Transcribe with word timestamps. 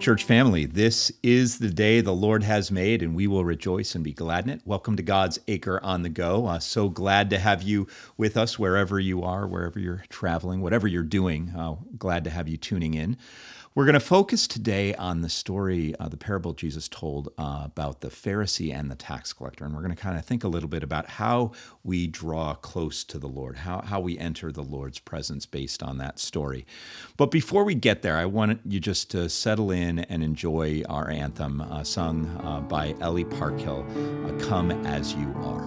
Church 0.05 0.25
family, 0.25 0.66
this 0.66 1.11
is 1.23 1.61
the 1.61 1.70
day 1.70 2.02
the 2.02 2.12
Lord 2.12 2.43
has 2.43 2.70
made, 2.70 3.00
and 3.02 3.16
we 3.16 3.27
will 3.27 3.42
rejoice 3.42 3.95
and 3.95 4.05
be 4.05 4.12
glad 4.12 4.45
in 4.45 4.51
it. 4.51 4.61
Welcome 4.66 4.97
to 4.97 5.02
God's 5.02 5.38
Acre 5.48 5.83
on 5.83 6.02
the 6.02 6.11
Go. 6.11 6.45
Uh, 6.45 6.59
so 6.59 6.91
glad 6.91 7.30
to 7.30 7.38
have 7.38 7.62
you 7.62 7.88
with 8.19 8.37
us 8.37 8.59
wherever 8.59 9.01
you 9.01 9.23
are, 9.23 9.47
wherever 9.47 9.78
you're 9.78 10.05
traveling, 10.11 10.61
whatever 10.61 10.87
you're 10.87 11.02
doing. 11.02 11.55
Uh, 11.56 11.77
glad 11.97 12.23
to 12.25 12.30
have 12.30 12.48
you 12.48 12.59
tuning 12.59 12.92
in. 12.92 13.16
We're 13.77 13.87
going 13.87 13.95
to 13.95 14.01
focus 14.01 14.46
today 14.46 14.95
on 14.95 15.23
the 15.23 15.28
story, 15.28 15.96
uh, 15.98 16.09
the 16.09 16.16
parable 16.16 16.52
Jesus 16.52 16.88
told 16.88 17.33
uh, 17.37 17.62
about 17.64 18.02
the 18.02 18.09
Pharisee 18.09 18.73
and 18.73 18.88
the 18.88 18.95
tax 18.95 19.33
collector. 19.33 19.64
And 19.64 19.74
we're 19.74 19.80
going 19.80 19.97
to 19.97 20.00
kind 20.00 20.16
of 20.16 20.24
think 20.24 20.45
a 20.45 20.48
little 20.48 20.69
bit 20.69 20.84
about 20.84 21.09
how 21.09 21.50
we 21.83 22.06
draw 22.06 22.55
close 22.55 23.02
to 23.02 23.19
the 23.19 23.27
Lord, 23.27 23.56
how, 23.56 23.80
how 23.80 23.98
we 23.98 24.16
enter 24.16 24.52
the 24.52 24.62
Lord's 24.62 25.00
presence 25.00 25.45
based 25.45 25.83
on 25.83 25.98
that 25.98 26.20
story. 26.20 26.64
But 27.16 27.33
before 27.33 27.64
we 27.64 27.74
get 27.74 28.02
there, 28.02 28.16
I 28.16 28.27
want 28.27 28.60
you 28.64 28.78
just 28.78 29.10
to 29.10 29.28
settle 29.28 29.73
in 29.73 29.98
and 29.98 30.22
enjoy 30.22 30.84
our 30.88 31.11
anthem 31.11 31.61
uh, 31.61 31.83
sung 31.83 32.28
uh, 32.45 32.61
by 32.61 32.95
Ellie 33.00 33.25
Parkhill 33.25 33.84
uh, 34.25 34.47
Come 34.47 34.70
As 34.86 35.14
You 35.14 35.34
Are. 35.42 35.64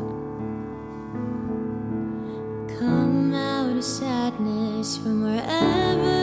Come 2.80 3.34
out 3.34 3.76
of 3.76 3.84
sadness 3.84 4.96
from 4.96 5.24
wherever 5.24 6.17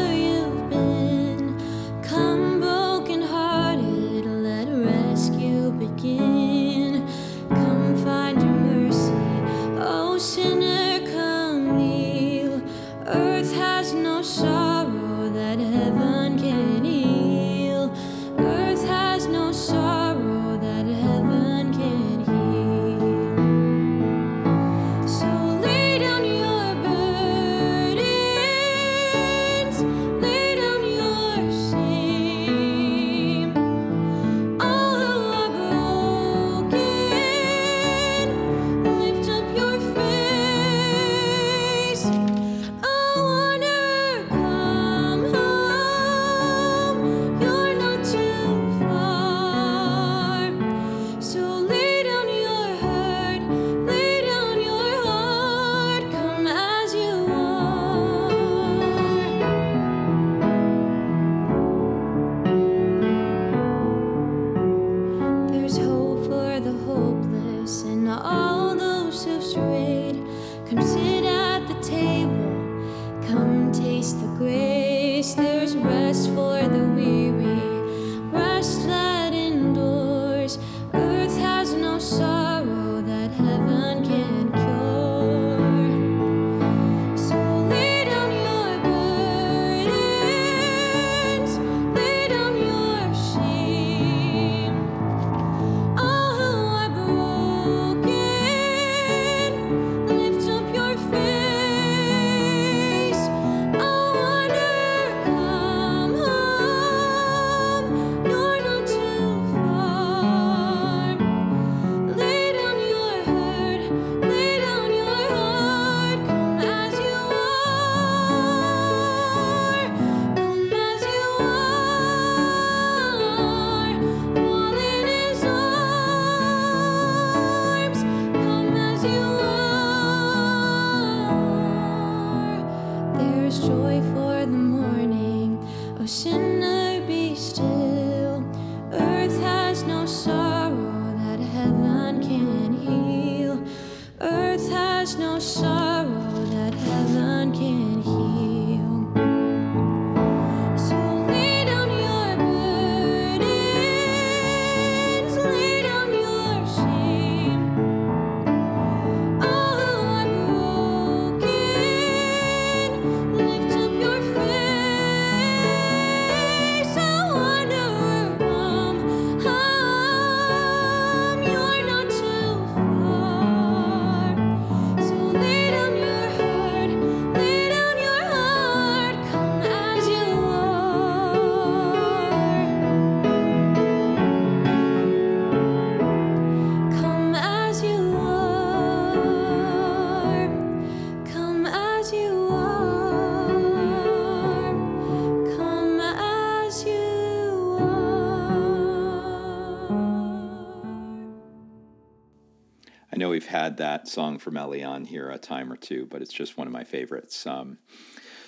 we've 203.34 203.46
had 203.46 203.78
that 203.78 204.06
song 204.06 204.38
from 204.38 204.56
Ellie 204.56 204.84
on 204.84 205.04
here 205.04 205.28
a 205.28 205.38
time 205.38 205.72
or 205.72 205.76
two, 205.76 206.06
but 206.06 206.22
it's 206.22 206.32
just 206.32 206.56
one 206.56 206.68
of 206.68 206.72
my 206.72 206.84
favorites. 206.84 207.44
Um, 207.48 207.78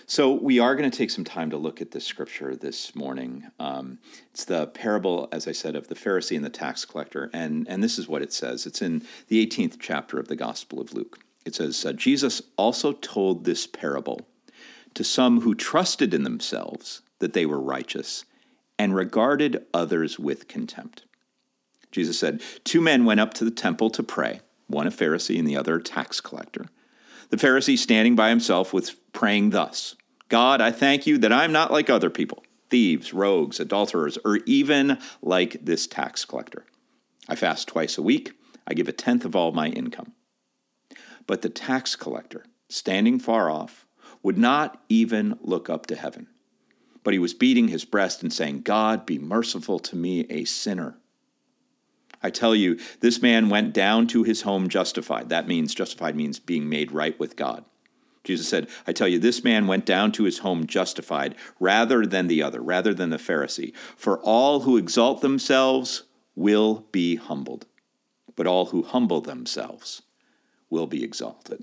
so 0.06 0.32
we 0.32 0.60
are 0.60 0.76
going 0.76 0.88
to 0.88 0.96
take 0.96 1.10
some 1.10 1.24
time 1.24 1.50
to 1.50 1.56
look 1.56 1.82
at 1.82 1.90
this 1.90 2.04
scripture 2.04 2.54
this 2.54 2.94
morning. 2.94 3.50
Um, 3.58 3.98
it's 4.30 4.44
the 4.44 4.68
parable, 4.68 5.28
as 5.32 5.48
I 5.48 5.50
said, 5.50 5.74
of 5.74 5.88
the 5.88 5.96
Pharisee 5.96 6.36
and 6.36 6.44
the 6.44 6.50
tax 6.50 6.84
collector, 6.84 7.30
and 7.32 7.66
and 7.68 7.82
this 7.82 7.98
is 7.98 8.06
what 8.06 8.22
it 8.22 8.32
says. 8.32 8.64
It's 8.64 8.80
in 8.80 9.02
the 9.26 9.44
18th 9.44 9.78
chapter 9.80 10.20
of 10.20 10.28
the 10.28 10.36
Gospel 10.36 10.80
of 10.80 10.92
Luke. 10.92 11.18
It 11.44 11.56
says, 11.56 11.84
uh, 11.84 11.92
Jesus 11.92 12.40
also 12.56 12.92
told 12.92 13.44
this 13.44 13.66
parable 13.66 14.20
to 14.94 15.02
some 15.02 15.40
who 15.40 15.56
trusted 15.56 16.14
in 16.14 16.22
themselves 16.22 17.02
that 17.18 17.32
they 17.32 17.44
were 17.44 17.60
righteous 17.60 18.24
and 18.78 18.94
regarded 18.94 19.66
others 19.74 20.16
with 20.16 20.46
contempt. 20.46 21.02
Jesus 21.90 22.20
said, 22.20 22.40
Two 22.62 22.80
men 22.80 23.04
went 23.04 23.18
up 23.18 23.34
to 23.34 23.44
the 23.44 23.50
temple 23.50 23.90
to 23.90 24.04
pray, 24.04 24.42
one 24.66 24.86
a 24.86 24.90
Pharisee 24.90 25.38
and 25.38 25.46
the 25.46 25.56
other 25.56 25.76
a 25.76 25.82
tax 25.82 26.20
collector. 26.20 26.66
The 27.30 27.36
Pharisee, 27.36 27.78
standing 27.78 28.14
by 28.14 28.28
himself, 28.28 28.72
was 28.72 28.92
praying 29.12 29.50
thus 29.50 29.96
God, 30.28 30.60
I 30.60 30.72
thank 30.72 31.06
you 31.06 31.18
that 31.18 31.32
I'm 31.32 31.52
not 31.52 31.72
like 31.72 31.88
other 31.88 32.10
people, 32.10 32.44
thieves, 32.68 33.14
rogues, 33.14 33.60
adulterers, 33.60 34.18
or 34.24 34.38
even 34.46 34.98
like 35.22 35.64
this 35.64 35.86
tax 35.86 36.24
collector. 36.24 36.64
I 37.28 37.36
fast 37.36 37.68
twice 37.68 37.96
a 37.96 38.02
week, 38.02 38.32
I 38.66 38.74
give 38.74 38.88
a 38.88 38.92
tenth 38.92 39.24
of 39.24 39.36
all 39.36 39.52
my 39.52 39.68
income. 39.68 40.12
But 41.26 41.42
the 41.42 41.48
tax 41.48 41.96
collector, 41.96 42.44
standing 42.68 43.18
far 43.18 43.50
off, 43.50 43.86
would 44.22 44.38
not 44.38 44.82
even 44.88 45.38
look 45.40 45.70
up 45.70 45.86
to 45.86 45.96
heaven. 45.96 46.28
But 47.04 47.12
he 47.12 47.18
was 47.20 47.34
beating 47.34 47.68
his 47.68 47.84
breast 47.84 48.22
and 48.22 48.32
saying, 48.32 48.62
God, 48.62 49.06
be 49.06 49.18
merciful 49.18 49.78
to 49.80 49.94
me, 49.94 50.26
a 50.28 50.44
sinner. 50.44 50.98
I 52.26 52.30
tell 52.30 52.56
you, 52.56 52.76
this 53.00 53.22
man 53.22 53.50
went 53.50 53.72
down 53.72 54.08
to 54.08 54.24
his 54.24 54.42
home 54.42 54.68
justified. 54.68 55.28
That 55.28 55.46
means, 55.46 55.76
justified 55.76 56.16
means 56.16 56.40
being 56.40 56.68
made 56.68 56.90
right 56.90 57.16
with 57.20 57.36
God. 57.36 57.64
Jesus 58.24 58.48
said, 58.48 58.66
I 58.84 58.92
tell 58.92 59.06
you, 59.06 59.20
this 59.20 59.44
man 59.44 59.68
went 59.68 59.86
down 59.86 60.10
to 60.12 60.24
his 60.24 60.38
home 60.38 60.66
justified 60.66 61.36
rather 61.60 62.04
than 62.04 62.26
the 62.26 62.42
other, 62.42 62.60
rather 62.60 62.92
than 62.92 63.10
the 63.10 63.16
Pharisee. 63.16 63.76
For 63.96 64.18
all 64.18 64.62
who 64.62 64.76
exalt 64.76 65.20
themselves 65.20 66.02
will 66.34 66.88
be 66.90 67.14
humbled, 67.14 67.66
but 68.34 68.48
all 68.48 68.66
who 68.66 68.82
humble 68.82 69.20
themselves 69.20 70.02
will 70.68 70.88
be 70.88 71.04
exalted. 71.04 71.62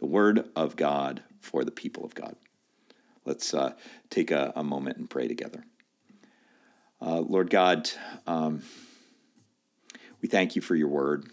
The 0.00 0.06
word 0.06 0.48
of 0.56 0.74
God 0.74 1.22
for 1.38 1.64
the 1.64 1.70
people 1.70 2.02
of 2.06 2.14
God. 2.14 2.34
Let's 3.26 3.52
uh, 3.52 3.74
take 4.08 4.30
a, 4.30 4.54
a, 4.56 4.64
moment 4.64 4.96
and 4.96 5.10
pray 5.10 5.28
together. 5.28 5.64
Uh, 7.02 7.20
Lord 7.20 7.50
God, 7.50 7.90
um, 8.26 8.62
we 10.22 10.28
thank 10.28 10.56
you 10.56 10.62
for 10.62 10.74
your 10.74 10.88
word. 10.88 11.26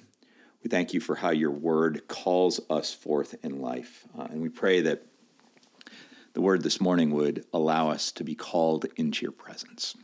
We 0.63 0.69
thank 0.69 0.93
you 0.93 0.99
for 0.99 1.15
how 1.15 1.29
your 1.29 1.51
word 1.51 2.07
calls 2.07 2.59
us 2.69 2.93
forth 2.93 3.35
in 3.43 3.61
life. 3.61 4.05
Uh, 4.17 4.23
and 4.23 4.41
we 4.41 4.49
pray 4.49 4.81
that 4.81 5.05
the 6.33 6.41
word 6.41 6.63
this 6.63 6.81
morning 6.81 7.11
would 7.11 7.45
allow 7.53 7.89
us 7.89 8.11
to 8.13 8.23
be 8.23 8.35
called 8.35 8.85
into 8.97 9.23
your 9.23 9.31
presence. 9.31 9.95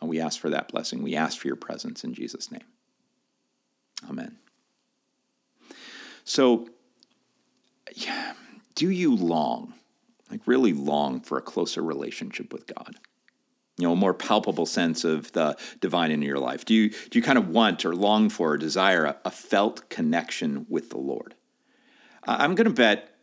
And 0.00 0.08
we 0.08 0.20
ask 0.20 0.40
for 0.40 0.50
that 0.50 0.68
blessing. 0.68 1.02
We 1.02 1.16
ask 1.16 1.38
for 1.38 1.48
your 1.48 1.56
presence 1.56 2.04
in 2.04 2.14
Jesus' 2.14 2.50
name. 2.50 2.64
Amen. 4.08 4.38
So, 6.24 6.68
yeah, 7.94 8.34
do 8.74 8.90
you 8.90 9.14
long, 9.14 9.74
like 10.30 10.42
really 10.46 10.72
long, 10.72 11.20
for 11.20 11.38
a 11.38 11.42
closer 11.42 11.82
relationship 11.82 12.52
with 12.52 12.66
God? 12.66 12.96
You 13.78 13.86
know, 13.86 13.92
a 13.92 13.96
more 13.96 14.12
palpable 14.12 14.66
sense 14.66 15.04
of 15.04 15.32
the 15.32 15.56
divine 15.80 16.10
in 16.10 16.20
your 16.20 16.38
life? 16.38 16.64
Do 16.64 16.74
you, 16.74 16.90
do 16.90 17.18
you 17.18 17.22
kind 17.22 17.38
of 17.38 17.48
want 17.48 17.84
or 17.84 17.94
long 17.94 18.28
for 18.28 18.52
or 18.52 18.56
desire 18.58 19.04
a, 19.04 19.16
a 19.24 19.30
felt 19.30 19.88
connection 19.88 20.66
with 20.68 20.90
the 20.90 20.98
Lord? 20.98 21.34
I'm 22.24 22.54
going 22.54 22.66
to 22.66 22.74
bet 22.74 23.14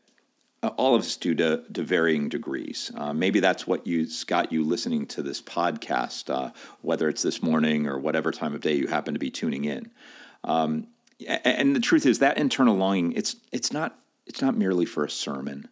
uh, 0.63 0.69
all 0.77 0.95
of 0.95 1.01
us 1.01 1.15
do 1.17 1.35
to, 1.35 1.63
to 1.73 1.83
varying 1.83 2.29
degrees. 2.29 2.91
Uh, 2.95 3.13
maybe 3.13 3.39
that's 3.39 3.67
what 3.67 3.85
you 3.85 4.07
got 4.25 4.51
you 4.51 4.63
listening 4.63 5.05
to 5.07 5.21
this 5.21 5.41
podcast, 5.41 6.33
uh, 6.33 6.51
whether 6.81 7.07
it's 7.07 7.21
this 7.21 7.43
morning 7.43 7.85
or 7.85 7.99
whatever 7.99 8.31
time 8.31 8.55
of 8.55 8.61
day 8.61 8.73
you 8.73 8.87
happen 8.87 9.13
to 9.13 9.19
be 9.19 9.29
tuning 9.29 9.65
in. 9.65 9.91
Um, 10.43 10.87
and 11.27 11.75
the 11.75 11.79
truth 11.79 12.05
is 12.05 12.19
that 12.19 12.37
internal 12.37 12.75
longing, 12.75 13.11
it's 13.13 13.35
it's 13.51 13.71
not 13.71 13.97
it's 14.25 14.41
not 14.41 14.57
merely 14.57 14.85
for 14.85 15.05
a 15.05 15.09
sermon 15.09 15.69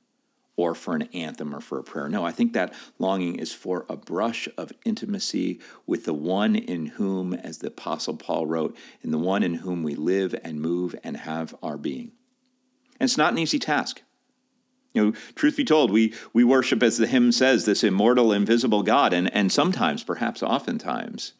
or 0.56 0.76
for 0.76 0.96
an 0.96 1.04
anthem 1.14 1.56
or 1.56 1.60
for 1.60 1.80
a 1.80 1.84
prayer. 1.84 2.08
No, 2.08 2.26
I 2.26 2.32
think 2.32 2.54
that 2.54 2.74
longing 3.00 3.36
is 3.36 3.52
for 3.52 3.86
a 3.90 3.98
brush 3.98 4.48
of 4.58 4.72
intimacy 4.86 5.60
with 5.88 6.06
the 6.06 6.14
one 6.14 6.56
in 6.56 6.88
whom, 6.88 7.34
as 7.34 7.58
the 7.58 7.68
Apostle 7.68 8.18
Paul 8.18 8.46
wrote, 8.46 8.78
in 9.02 9.12
the 9.12 9.18
one 9.18 9.44
in 9.44 9.56
whom 9.56 9.84
we 9.84 9.96
live 9.96 10.36
and 10.44 10.62
move 10.62 10.96
and 11.04 11.18
have 11.18 11.56
our 11.64 11.78
being. 11.78 12.12
And 13.00 13.08
it's 13.10 13.18
not 13.18 13.34
an 13.34 13.40
easy 13.40 13.60
task. 13.60 14.04
You 14.94 15.06
know, 15.06 15.12
truth 15.34 15.58
be 15.58 15.66
told, 15.66 15.90
we, 15.90 16.14
we 16.34 16.44
worship, 16.44 16.84
as 16.84 16.98
the 16.98 17.08
hymn 17.08 17.32
says, 17.32 17.66
this 17.66 17.84
immortal, 17.84 18.32
invisible 18.32 18.84
God, 18.84 19.12
and, 19.12 19.34
and 19.34 19.52
sometimes, 19.52 20.04
perhaps 20.04 20.44
oftentimes, 20.44 21.34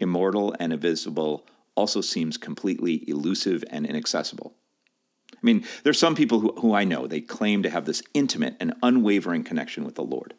immortal 0.00 0.56
and 0.58 0.72
invisible 0.72 1.46
also 1.76 2.00
seems 2.00 2.36
completely 2.36 3.08
elusive 3.08 3.62
and 3.70 3.86
inaccessible. 3.86 4.54
I 5.42 5.46
mean, 5.46 5.64
there's 5.84 5.98
some 5.98 6.14
people 6.14 6.40
who, 6.40 6.52
who 6.60 6.74
I 6.74 6.84
know, 6.84 7.06
they 7.06 7.20
claim 7.20 7.62
to 7.62 7.70
have 7.70 7.86
this 7.86 8.02
intimate 8.12 8.56
and 8.60 8.74
unwavering 8.82 9.44
connection 9.44 9.84
with 9.84 9.94
the 9.94 10.04
Lord. 10.04 10.34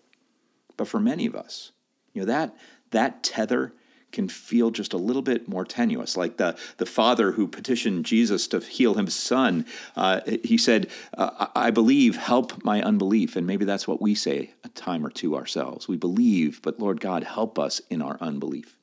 But 0.78 0.88
for 0.88 1.00
many 1.00 1.26
of 1.26 1.36
us, 1.36 1.72
you 2.14 2.22
know, 2.22 2.28
that, 2.28 2.56
that 2.92 3.24
tether 3.24 3.74
can 4.12 4.28
feel 4.28 4.72
just 4.72 4.94
a 4.94 4.98
little 4.98 5.22
bit 5.22 5.48
more 5.48 5.66
tenuous. 5.66 6.18
Like 6.18 6.38
the, 6.38 6.58
the 6.78 6.86
father 6.86 7.32
who 7.32 7.48
petitioned 7.48 8.06
Jesus 8.06 8.48
to 8.50 8.60
heal 8.60 8.94
his 8.96 9.16
son, 9.16 9.66
uh, 9.96 10.22
he 10.44 10.58
said, 10.58 10.90
uh, 11.18 11.48
I 11.56 11.72
believe, 11.72 12.18
help 12.18 12.64
my 12.64 12.82
unbelief. 12.82 13.36
And 13.36 13.48
maybe 13.48 13.66
that's 13.66 13.88
what 13.88 14.02
we 14.02 14.16
say 14.16 14.54
a 14.64 14.70
time 14.70 15.06
or 15.06 15.10
two 15.10 15.36
ourselves. 15.36 15.88
We 15.88 15.98
believe, 15.98 16.62
but 16.62 16.80
Lord 16.80 17.00
God, 17.00 17.24
help 17.24 17.58
us 17.58 17.82
in 17.90 18.02
our 18.02 18.18
unbelief. 18.20 18.78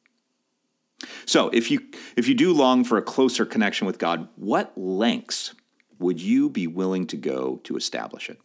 So, 1.27 1.49
if 1.51 1.71
you 1.71 1.81
if 2.17 2.27
you 2.27 2.35
do 2.35 2.53
long 2.53 2.83
for 2.83 2.99
a 2.99 3.03
closer 3.03 3.47
connection 3.47 3.87
with 3.87 3.99
God, 3.99 4.29
what 4.35 4.73
lengths 4.77 5.55
would 5.99 6.21
you 6.21 6.49
be 6.49 6.67
willing 6.67 7.07
to 7.09 7.17
go 7.17 7.61
to 7.65 7.77
establish 7.77 8.31
it? 8.31 8.39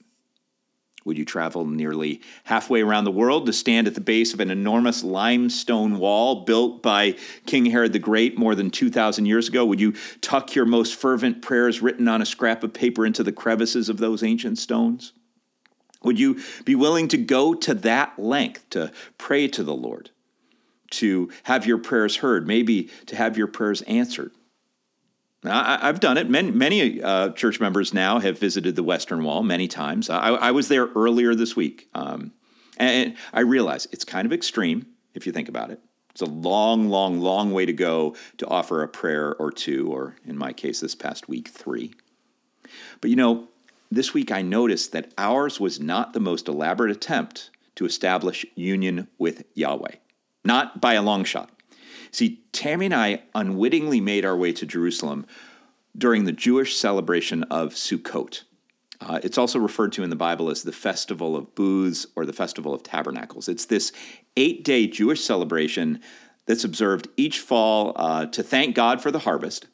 Would 1.05 1.17
you 1.17 1.25
travel 1.25 1.65
nearly 1.65 2.21
halfway 2.45 2.81
around 2.81 3.03
the 3.03 3.11
world 3.11 3.45
to 3.45 3.53
stand 3.53 3.87
at 3.87 3.95
the 3.95 4.01
base 4.01 4.33
of 4.33 4.39
an 4.39 4.49
enormous 4.49 5.03
limestone 5.03 5.97
wall 5.97 6.45
built 6.45 6.81
by 6.81 7.15
King 7.45 7.65
Herod 7.65 7.91
the 7.93 7.99
Great 7.99 8.37
more 8.37 8.55
than 8.55 8.69
2,000 8.69 9.25
years 9.25 9.49
ago? 9.49 9.65
Would 9.65 9.81
you 9.81 9.93
tuck 10.21 10.55
your 10.55 10.65
most 10.65 10.95
fervent 10.95 11.41
prayers 11.41 11.81
written 11.81 12.07
on 12.07 12.21
a 12.21 12.25
scrap 12.25 12.63
of 12.63 12.73
paper 12.73 13.05
into 13.05 13.23
the 13.23 13.33
crevices 13.33 13.89
of 13.89 13.97
those 13.97 14.23
ancient 14.23 14.57
stones? 14.57 15.11
Would 16.03 16.19
you 16.19 16.41
be 16.63 16.75
willing 16.75 17.07
to 17.09 17.17
go 17.17 17.53
to 17.53 17.73
that 17.73 18.17
length 18.17 18.69
to 18.71 18.91
pray 19.17 19.47
to 19.49 19.63
the 19.63 19.75
Lord, 19.75 20.09
to 20.91 21.29
have 21.43 21.65
your 21.65 21.77
prayers 21.77 22.17
heard, 22.17 22.47
maybe 22.47 22.89
to 23.07 23.15
have 23.15 23.37
your 23.37 23.47
prayers 23.47 23.81
answered? 23.83 24.31
I, 25.45 25.87
have 25.87 25.99
done 25.99 26.17
it. 26.17 26.29
Many, 26.29 26.51
many 26.51 27.01
uh, 27.01 27.29
church 27.31 27.59
members 27.59 27.93
now 27.93 28.19
have 28.19 28.39
visited 28.39 28.75
the 28.75 28.83
Western 28.83 29.23
Wall 29.23 29.43
many 29.43 29.67
times. 29.67 30.09
I, 30.09 30.29
I 30.29 30.51
was 30.51 30.67
there 30.69 30.87
earlier 30.95 31.35
this 31.35 31.55
week, 31.55 31.89
um, 31.93 32.31
and 32.77 33.15
I 33.33 33.41
realize 33.41 33.87
it's 33.91 34.05
kind 34.05 34.25
of 34.25 34.31
extreme 34.31 34.87
if 35.13 35.25
you 35.25 35.31
think 35.31 35.49
about 35.49 35.69
it. 35.69 35.79
It's 36.11 36.21
a 36.21 36.25
long, 36.25 36.89
long, 36.89 37.19
long 37.19 37.51
way 37.51 37.65
to 37.65 37.73
go 37.73 38.15
to 38.37 38.47
offer 38.47 38.83
a 38.83 38.87
prayer 38.87 39.35
or 39.35 39.51
two, 39.51 39.91
or 39.91 40.15
in 40.25 40.37
my 40.37 40.53
case, 40.53 40.79
this 40.79 40.95
past 40.95 41.27
week, 41.27 41.47
three. 41.47 41.93
But 43.01 43.09
you 43.09 43.15
know, 43.15 43.47
this 43.91 44.13
week 44.13 44.31
I 44.31 44.41
noticed 44.41 44.91
that 44.91 45.11
ours 45.17 45.59
was 45.59 45.79
not 45.79 46.13
the 46.13 46.19
most 46.19 46.47
elaborate 46.47 46.91
attempt 46.91 47.49
to 47.75 47.85
establish 47.85 48.45
union 48.55 49.07
with 49.17 49.43
Yahweh, 49.55 49.95
not 50.45 50.79
by 50.79 50.93
a 50.93 51.01
long 51.01 51.23
shot. 51.23 51.49
See, 52.13 52.43
Tammy 52.51 52.85
and 52.85 52.93
I 52.93 53.23
unwittingly 53.33 53.99
made 53.99 54.23
our 54.23 54.37
way 54.37 54.53
to 54.53 54.67
Jerusalem 54.67 55.25
during 55.97 56.25
the 56.25 56.31
Jewish 56.31 56.75
celebration 56.77 57.41
of 57.45 57.73
Sukkot. 57.73 58.43
Uh, 59.01 59.19
it's 59.23 59.39
also 59.39 59.57
referred 59.57 59.91
to 59.93 60.03
in 60.03 60.11
the 60.11 60.15
Bible 60.15 60.51
as 60.51 60.61
the 60.61 60.71
Festival 60.71 61.35
of 61.35 61.55
Booths 61.55 62.05
or 62.15 62.27
the 62.27 62.31
Festival 62.31 62.71
of 62.71 62.83
Tabernacles. 62.83 63.49
It's 63.49 63.65
this 63.65 63.91
eight 64.37 64.63
day 64.63 64.85
Jewish 64.85 65.23
celebration 65.23 66.01
that's 66.45 66.63
observed 66.63 67.07
each 67.17 67.39
fall 67.39 67.93
uh, 67.95 68.27
to 68.27 68.43
thank 68.43 68.75
God 68.75 69.01
for 69.01 69.09
the 69.09 69.19
harvest 69.19 69.65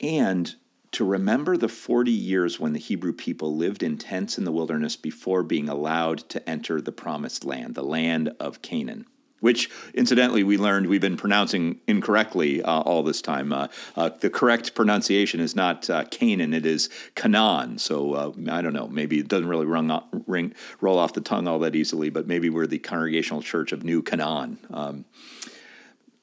and 0.00 0.54
to 0.92 1.04
remember 1.04 1.58
the 1.58 1.68
40 1.68 2.10
years 2.10 2.58
when 2.58 2.72
the 2.72 2.78
Hebrew 2.78 3.12
people 3.12 3.54
lived 3.54 3.82
in 3.82 3.98
tents 3.98 4.38
in 4.38 4.44
the 4.44 4.52
wilderness 4.52 4.96
before 4.96 5.42
being 5.42 5.68
allowed 5.68 6.18
to 6.30 6.48
enter 6.48 6.80
the 6.80 6.92
promised 6.92 7.44
land, 7.44 7.74
the 7.74 7.82
land 7.82 8.34
of 8.40 8.62
Canaan 8.62 9.04
which 9.44 9.68
incidentally 9.92 10.42
we 10.42 10.56
learned 10.56 10.86
we've 10.86 11.02
been 11.02 11.18
pronouncing 11.18 11.78
incorrectly 11.86 12.62
uh, 12.62 12.80
all 12.80 13.02
this 13.02 13.20
time. 13.20 13.52
Uh, 13.52 13.68
uh, 13.94 14.08
the 14.08 14.30
correct 14.30 14.74
pronunciation 14.74 15.38
is 15.38 15.54
not 15.54 15.90
uh, 15.90 16.02
Canaan, 16.06 16.54
it 16.54 16.64
is 16.64 16.88
Canaan. 17.14 17.76
So 17.76 18.14
uh, 18.14 18.32
I 18.50 18.62
don't 18.62 18.72
know, 18.72 18.88
maybe 18.88 19.18
it 19.18 19.28
doesn't 19.28 19.46
really 19.46 19.66
rung, 19.66 20.02
ring, 20.26 20.54
roll 20.80 20.98
off 20.98 21.12
the 21.12 21.20
tongue 21.20 21.46
all 21.46 21.58
that 21.58 21.76
easily, 21.76 22.08
but 22.08 22.26
maybe 22.26 22.48
we're 22.48 22.66
the 22.66 22.78
Congregational 22.78 23.42
Church 23.42 23.72
of 23.72 23.84
New 23.84 24.00
Canaan. 24.00 24.60
Um, 24.70 25.04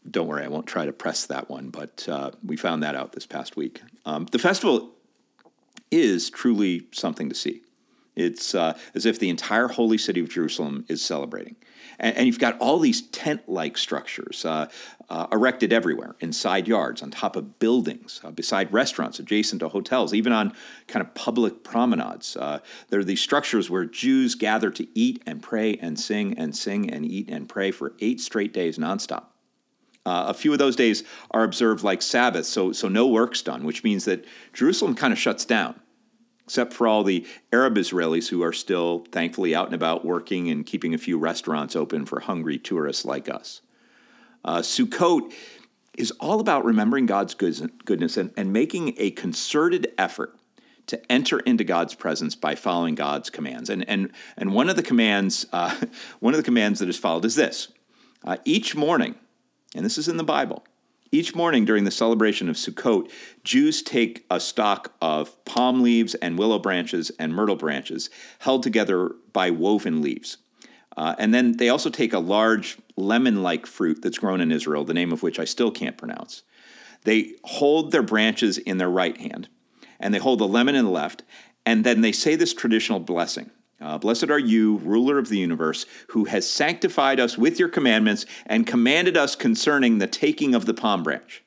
don't 0.10 0.26
worry, 0.26 0.44
I 0.44 0.48
won't 0.48 0.66
try 0.66 0.88
to 0.88 0.92
press 0.92 1.28
that 1.28 1.48
one, 1.48 1.70
but 1.70 2.10
uh, 2.10 2.32
we 2.44 2.58
found 2.58 2.82
that 2.82 2.96
out 2.96 3.12
this 3.12 3.28
past 3.28 3.56
week. 3.56 3.84
Um, 4.04 4.26
the 4.32 4.40
festival 4.40 4.96
is 5.92 6.32
truly 6.32 6.88
something 6.92 7.30
to 7.30 7.36
see. 7.36 7.62
It's 8.16 8.54
as 8.56 9.06
if 9.06 9.20
the 9.20 9.30
entire 9.30 9.68
holy 9.68 9.98
city 9.98 10.20
of 10.20 10.30
Jerusalem 10.30 10.86
is 10.90 11.04
celebrating. 11.04 11.56
And, 12.02 12.18
and 12.18 12.28
you've 12.28 12.40
got 12.40 12.58
all 12.60 12.80
these 12.80 13.04
tent 13.04 13.48
like 13.48 13.78
structures 13.78 14.44
uh, 14.44 14.68
uh, 15.10 15.28
erected 15.32 15.72
everywhere 15.72 16.16
in 16.20 16.34
side 16.34 16.68
yards, 16.68 17.02
on 17.02 17.12
top 17.12 17.36
of 17.38 17.60
buildings, 17.60 18.20
uh, 18.24 18.32
beside 18.32 18.74
restaurants, 18.74 19.20
adjacent 19.20 19.62
to 19.62 19.70
hotels, 19.70 20.14
even 20.14 20.34
on 20.34 20.54
kind 20.88 21.06
of 21.06 21.14
public 21.14 21.64
promenades. 21.64 22.36
Uh, 22.36 22.60
there 22.90 23.00
are 23.00 23.06
these 23.06 23.22
structures 23.22 23.70
where 23.70 23.86
Jews 23.86 24.36
gather 24.36 24.72
to 24.72 24.88
eat 24.98 25.22
and 25.26 25.42
pray 25.42 25.76
and 25.76 26.00
sing 26.00 26.38
and 26.38 26.56
sing 26.56 26.90
and 26.90 27.06
eat 27.06 27.30
and 27.30 27.48
pray 27.48 27.72
for 27.72 27.94
eight 28.00 28.20
straight 28.20 28.54
days 28.54 28.78
nonstop. 28.78 29.26
Uh, 30.04 30.26
a 30.30 30.34
few 30.34 30.52
of 30.52 30.58
those 30.58 30.76
days 30.76 31.04
are 31.30 31.44
observed 31.44 31.84
like 31.84 32.02
Sabbath, 32.02 32.48
so, 32.48 32.72
so 32.72 32.88
no 32.88 33.06
work's 33.06 33.44
done, 33.44 33.64
which 33.64 33.84
means 33.84 34.06
that 34.06 34.26
Jerusalem 34.52 34.96
kind 34.96 35.14
of 35.14 35.20
shuts 35.20 35.46
down, 35.46 35.80
except 36.46 36.74
for 36.74 36.88
all 36.88 37.04
the 37.04 37.26
Arab 37.54 37.76
Israelis 37.76 38.30
who 38.30 38.44
are 38.44 38.54
still 38.54 39.06
thankfully 39.12 39.56
out 39.56 39.68
and 39.68 39.76
about 39.76 40.06
working 40.06 40.50
and 40.50 40.66
keeping 40.66 40.94
a 40.94 40.98
few 40.98 41.18
restaurants 41.18 41.76
open 41.76 42.06
for 42.06 42.20
hungry 42.20 42.58
tourists 42.58 43.06
like 43.06 43.30
us. 43.30 43.62
Uh, 44.44 44.60
Sukkot 44.60 45.32
is 45.98 46.12
all 46.20 46.40
about 46.40 46.66
remembering 46.66 47.06
God's 47.06 47.34
goodness 47.34 48.18
and, 48.18 48.32
and 48.36 48.52
making 48.52 48.96
a 48.98 49.12
concerted 49.12 49.94
effort 49.98 50.36
to 50.88 51.12
enter 51.12 51.40
into 51.40 51.64
God's 51.64 51.94
presence 51.96 52.36
by 52.36 52.56
following 52.56 52.96
God's 52.96 53.30
commands. 53.30 53.70
And, 53.70 53.88
and, 53.88 54.12
and 54.36 54.54
one 54.54 54.70
of 54.70 54.76
the 54.76 54.84
commands, 54.84 55.46
uh, 55.54 55.76
one 56.20 56.34
of 56.34 56.38
the 56.38 56.44
commands 56.44 56.80
that 56.80 56.90
is 56.90 56.98
followed 56.98 57.26
is 57.26 57.36
this: 57.36 57.70
uh, 58.26 58.38
each 58.46 58.76
morning, 58.76 59.16
and 59.76 59.86
this 59.86 59.98
is 59.98 60.08
in 60.08 60.18
the 60.18 60.24
Bible. 60.24 60.64
Each 61.14 61.36
morning 61.36 61.66
during 61.66 61.84
the 61.84 61.92
celebration 61.92 62.48
of 62.48 62.56
Sukkot, 62.56 63.12
Jews 63.44 63.82
take 63.82 64.26
a 64.30 64.40
stock 64.40 64.94
of 65.02 65.44
palm 65.44 65.82
leaves 65.82 66.16
and 66.16 66.38
willow 66.38 66.58
branches 66.58 67.12
and 67.20 67.34
myrtle 67.34 67.58
branches 67.58 68.10
held 68.40 68.64
together 68.64 69.12
by 69.34 69.52
woven 69.52 70.02
leaves. 70.02 70.38
Uh, 70.96 71.16
and 71.20 71.34
then 71.34 71.58
they 71.58 71.68
also 71.68 71.90
take 71.90 72.14
a 72.14 72.20
large 72.20 72.78
lemon 72.96 73.44
like 73.44 73.66
fruit 73.66 74.02
that's 74.02 74.18
grown 74.20 74.40
in 74.40 74.54
Israel, 74.54 74.86
the 74.86 74.94
name 74.94 75.12
of 75.12 75.22
which 75.22 75.38
I 75.38 75.46
still 75.46 75.72
can't 75.72 75.98
pronounce. 75.98 76.44
They 77.04 77.34
hold 77.44 77.92
their 77.92 78.04
branches 78.04 78.58
in 78.58 78.78
their 78.78 78.90
right 78.90 79.18
hand, 79.20 79.50
and 80.00 80.14
they 80.14 80.20
hold 80.20 80.40
the 80.40 80.48
lemon 80.48 80.76
in 80.76 80.86
the 80.86 80.92
left, 80.92 81.24
and 81.66 81.84
then 81.84 82.02
they 82.02 82.12
say 82.14 82.36
this 82.36 82.54
traditional 82.54 83.00
blessing 83.00 83.50
uh, 83.82 83.98
Blessed 83.98 84.30
are 84.30 84.40
you, 84.40 84.78
ruler 84.78 85.18
of 85.18 85.30
the 85.30 85.38
universe, 85.38 85.86
who 86.10 86.26
has 86.26 86.50
sanctified 86.50 87.20
us 87.20 87.38
with 87.38 87.60
your 87.60 87.70
commandments 87.70 88.26
and 88.46 88.68
commanded 88.68 89.18
us 89.18 89.36
concerning 89.36 89.98
the 89.98 90.08
taking 90.08 90.56
of 90.56 90.66
the 90.66 90.74
palm 90.74 91.04
branch. 91.04 91.44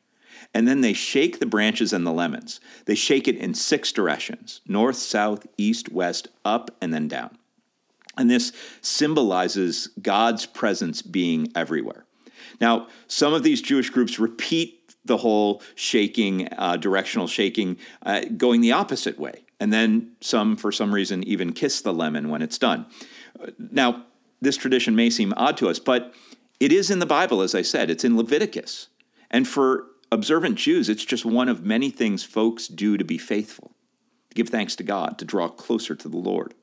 And 0.53 0.69
then 0.69 0.83
they 0.83 0.93
shake 0.93 1.41
the 1.41 1.47
branches 1.47 1.93
and 1.93 2.07
the 2.07 2.13
lemons. 2.13 2.61
They 2.87 2.95
shake 2.95 3.27
it 3.27 3.37
in 3.37 3.55
six 3.55 3.91
directions 3.91 4.61
north, 4.67 4.97
south, 4.97 5.47
east, 5.57 5.91
west, 5.91 6.29
up, 6.45 6.71
and 6.81 6.93
then 6.93 7.09
down. 7.09 7.37
And 8.17 8.31
this 8.31 8.53
symbolizes 8.81 9.89
God's 10.01 10.47
presence 10.47 11.03
being 11.03 11.51
everywhere. 11.57 12.05
Now, 12.61 12.87
some 13.09 13.35
of 13.35 13.43
these 13.43 13.61
Jewish 13.61 13.91
groups 13.91 14.19
repeat 14.19 14.95
the 15.05 15.17
whole 15.17 15.63
shaking, 15.75 16.49
uh, 16.57 16.77
directional 16.77 17.27
shaking, 17.27 17.77
uh, 18.03 18.23
going 18.37 18.61
the 18.61 18.73
opposite 18.73 19.19
way. 19.19 19.44
And 19.61 19.73
then 19.73 20.13
some, 20.21 20.57
for 20.57 20.73
some 20.73 20.93
reason, 20.93 21.23
even 21.25 21.53
kiss 21.53 21.81
the 21.81 21.93
lemon 21.93 22.29
when 22.29 22.43
it's 22.43 22.59
done. 22.59 22.87
Now, 23.59 24.05
this 24.41 24.57
tradition 24.57 24.97
may 24.97 25.11
seem 25.11 25.33
odd 25.37 25.57
to 25.59 25.69
us, 25.69 25.79
but 25.79 26.13
it 26.61 26.73
is 26.73 26.91
in 26.91 26.99
the 26.99 27.07
Bible, 27.07 27.41
as 27.41 27.55
I 27.55 27.63
said, 27.63 27.91
it's 27.91 28.05
in 28.05 28.17
Leviticus. 28.17 28.89
And 29.31 29.47
for 29.49 29.87
observant 30.13 30.57
Jews, 30.57 30.89
it's 30.89 31.05
just 31.05 31.25
one 31.25 31.49
of 31.49 31.65
many 31.65 31.91
things 31.91 32.25
folks 32.25 32.69
do 32.69 32.97
to 32.97 33.05
be 33.05 33.19
faithful, 33.19 33.73
to 34.31 34.35
give 34.35 34.49
thanks 34.49 34.77
to 34.77 34.83
God, 34.83 35.19
to 35.19 35.25
draw 35.25 35.49
closer 35.49 35.95
to 35.95 36.09
the 36.09 36.17
Lord. 36.17 36.55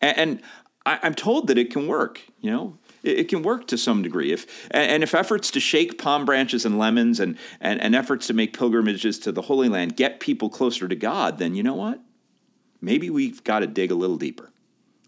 And, 0.00 0.18
and 0.18 0.42
I, 0.86 0.98
am 1.02 1.14
told 1.14 1.48
that 1.48 1.58
it 1.58 1.70
can 1.70 1.86
work. 1.86 2.20
You 2.40 2.50
know, 2.50 2.78
it, 3.02 3.18
it, 3.20 3.28
can 3.28 3.42
work 3.42 3.66
to 3.68 3.78
some 3.78 4.02
degree. 4.02 4.32
If 4.32 4.68
and 4.70 5.02
if 5.02 5.14
efforts 5.14 5.50
to 5.52 5.60
shake 5.60 5.98
palm 5.98 6.24
branches 6.24 6.64
and 6.64 6.78
lemons 6.78 7.20
and, 7.20 7.38
and 7.60 7.80
and 7.80 7.94
efforts 7.94 8.26
to 8.28 8.34
make 8.34 8.56
pilgrimages 8.56 9.18
to 9.20 9.32
the 9.32 9.42
Holy 9.42 9.68
Land 9.68 9.96
get 9.96 10.20
people 10.20 10.48
closer 10.48 10.86
to 10.88 10.96
God, 10.96 11.38
then 11.38 11.54
you 11.54 11.62
know 11.62 11.74
what? 11.74 12.00
Maybe 12.84 13.10
we've 13.10 13.42
got 13.44 13.60
to 13.60 13.66
dig 13.66 13.90
a 13.90 13.94
little 13.94 14.16
deeper, 14.16 14.50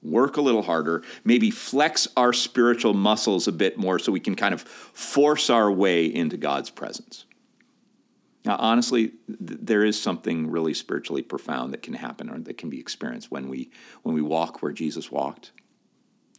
work 0.03 0.37
a 0.37 0.41
little 0.41 0.63
harder, 0.63 1.03
maybe 1.25 1.51
flex 1.51 2.09
our 2.17 2.33
spiritual 2.33 2.95
muscles 2.95 3.47
a 3.47 3.53
bit 3.53 3.79
more 3.79 3.99
so 3.99 4.13
we 4.13 4.21
can 4.21 4.35
kind 4.35 4.55
of 4.55 4.63
force 4.63 5.51
our 5.51 5.71
way 5.71 6.07
into 6.07 6.37
God's 6.37 6.71
presence. 6.71 7.25
Now, 8.45 8.57
honestly, 8.59 9.09
th- 9.27 9.61
there 9.63 9.85
is 9.85 10.01
something 10.01 10.51
really 10.51 10.73
spiritually 10.73 11.23
profound 11.23 11.73
that 11.73 11.83
can 11.83 11.95
happen 11.95 12.31
or 12.31 12.39
that 12.39 12.59
can 12.59 12.71
be 12.71 12.79
experienced 12.79 13.31
when 13.31 13.49
we 13.49 13.71
when 14.03 14.15
we 14.15 14.23
walk 14.23 14.63
where 14.63 14.73
Jesus 14.73 15.11
walked 15.11 15.51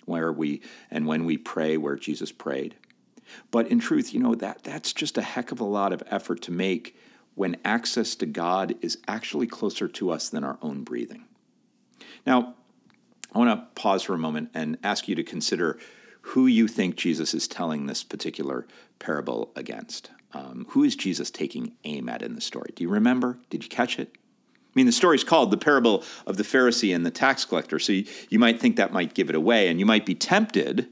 where 0.08 0.32
we 0.32 0.62
and 0.90 1.06
when 1.06 1.26
we 1.26 1.38
pray 1.38 1.78
where 1.78 1.96
Jesus 1.96 2.32
prayed. 2.32 2.76
But 3.52 3.68
in 3.68 3.80
truth, 3.80 4.14
you 4.14 4.22
know, 4.22 4.36
that 4.36 4.64
that's 4.64 4.94
just 4.94 5.18
a 5.18 5.22
heck 5.22 5.52
of 5.52 5.60
a 5.60 5.66
lot 5.66 5.94
of 5.94 6.02
effort 6.08 6.42
to 6.44 6.52
make 6.52 6.98
when 7.38 7.56
access 7.64 8.16
to 8.16 8.26
God 8.26 8.76
is 8.82 8.98
actually 9.08 9.46
closer 9.46 9.88
to 9.88 10.10
us 10.10 10.28
than 10.28 10.44
our 10.44 10.58
own 10.64 10.84
breathing. 10.84 11.26
Now, 12.26 12.56
I 13.34 13.38
want 13.38 13.52
to 13.52 13.80
pause 13.80 14.02
for 14.02 14.16
a 14.16 14.18
moment 14.18 14.50
and 14.56 14.80
ask 14.84 15.08
you 15.08 15.14
to 15.14 15.24
consider 15.24 15.78
who 16.22 16.48
you 16.48 16.68
think 16.68 16.96
Jesus 16.96 17.36
is 17.36 17.48
telling 17.48 17.86
this 17.86 18.04
particular 18.04 18.66
parable 18.98 19.52
against. 19.56 20.10
Um, 20.34 20.66
who 20.70 20.84
is 20.84 20.96
Jesus 20.96 21.30
taking 21.30 21.74
aim 21.84 22.10
at 22.10 22.24
in 22.24 22.34
the 22.34 22.42
story? 22.42 22.72
Do 22.76 22.84
you 22.84 22.90
remember? 22.90 23.38
Did 23.52 23.64
you 23.64 23.70
catch 23.70 24.00
it? 24.00 24.10
I 24.18 24.72
mean, 24.74 24.88
the 24.88 24.92
story's 24.92 25.24
called 25.24 25.52
the 25.52 25.58
parable 25.58 26.04
of 26.26 26.38
the 26.38 26.44
Pharisee 26.44 26.94
and 26.94 27.06
the 27.06 27.12
tax 27.12 27.46
collector, 27.46 27.78
so 27.78 27.94
you, 27.94 28.06
you 28.30 28.40
might 28.40 28.60
think 28.60 28.78
that 28.78 28.92
might 28.92 29.14
give 29.14 29.30
it 29.30 29.36
away, 29.36 29.68
and 29.68 29.80
you 29.80 29.86
might 29.86 30.08
be 30.08 30.16
tempted 30.16 30.90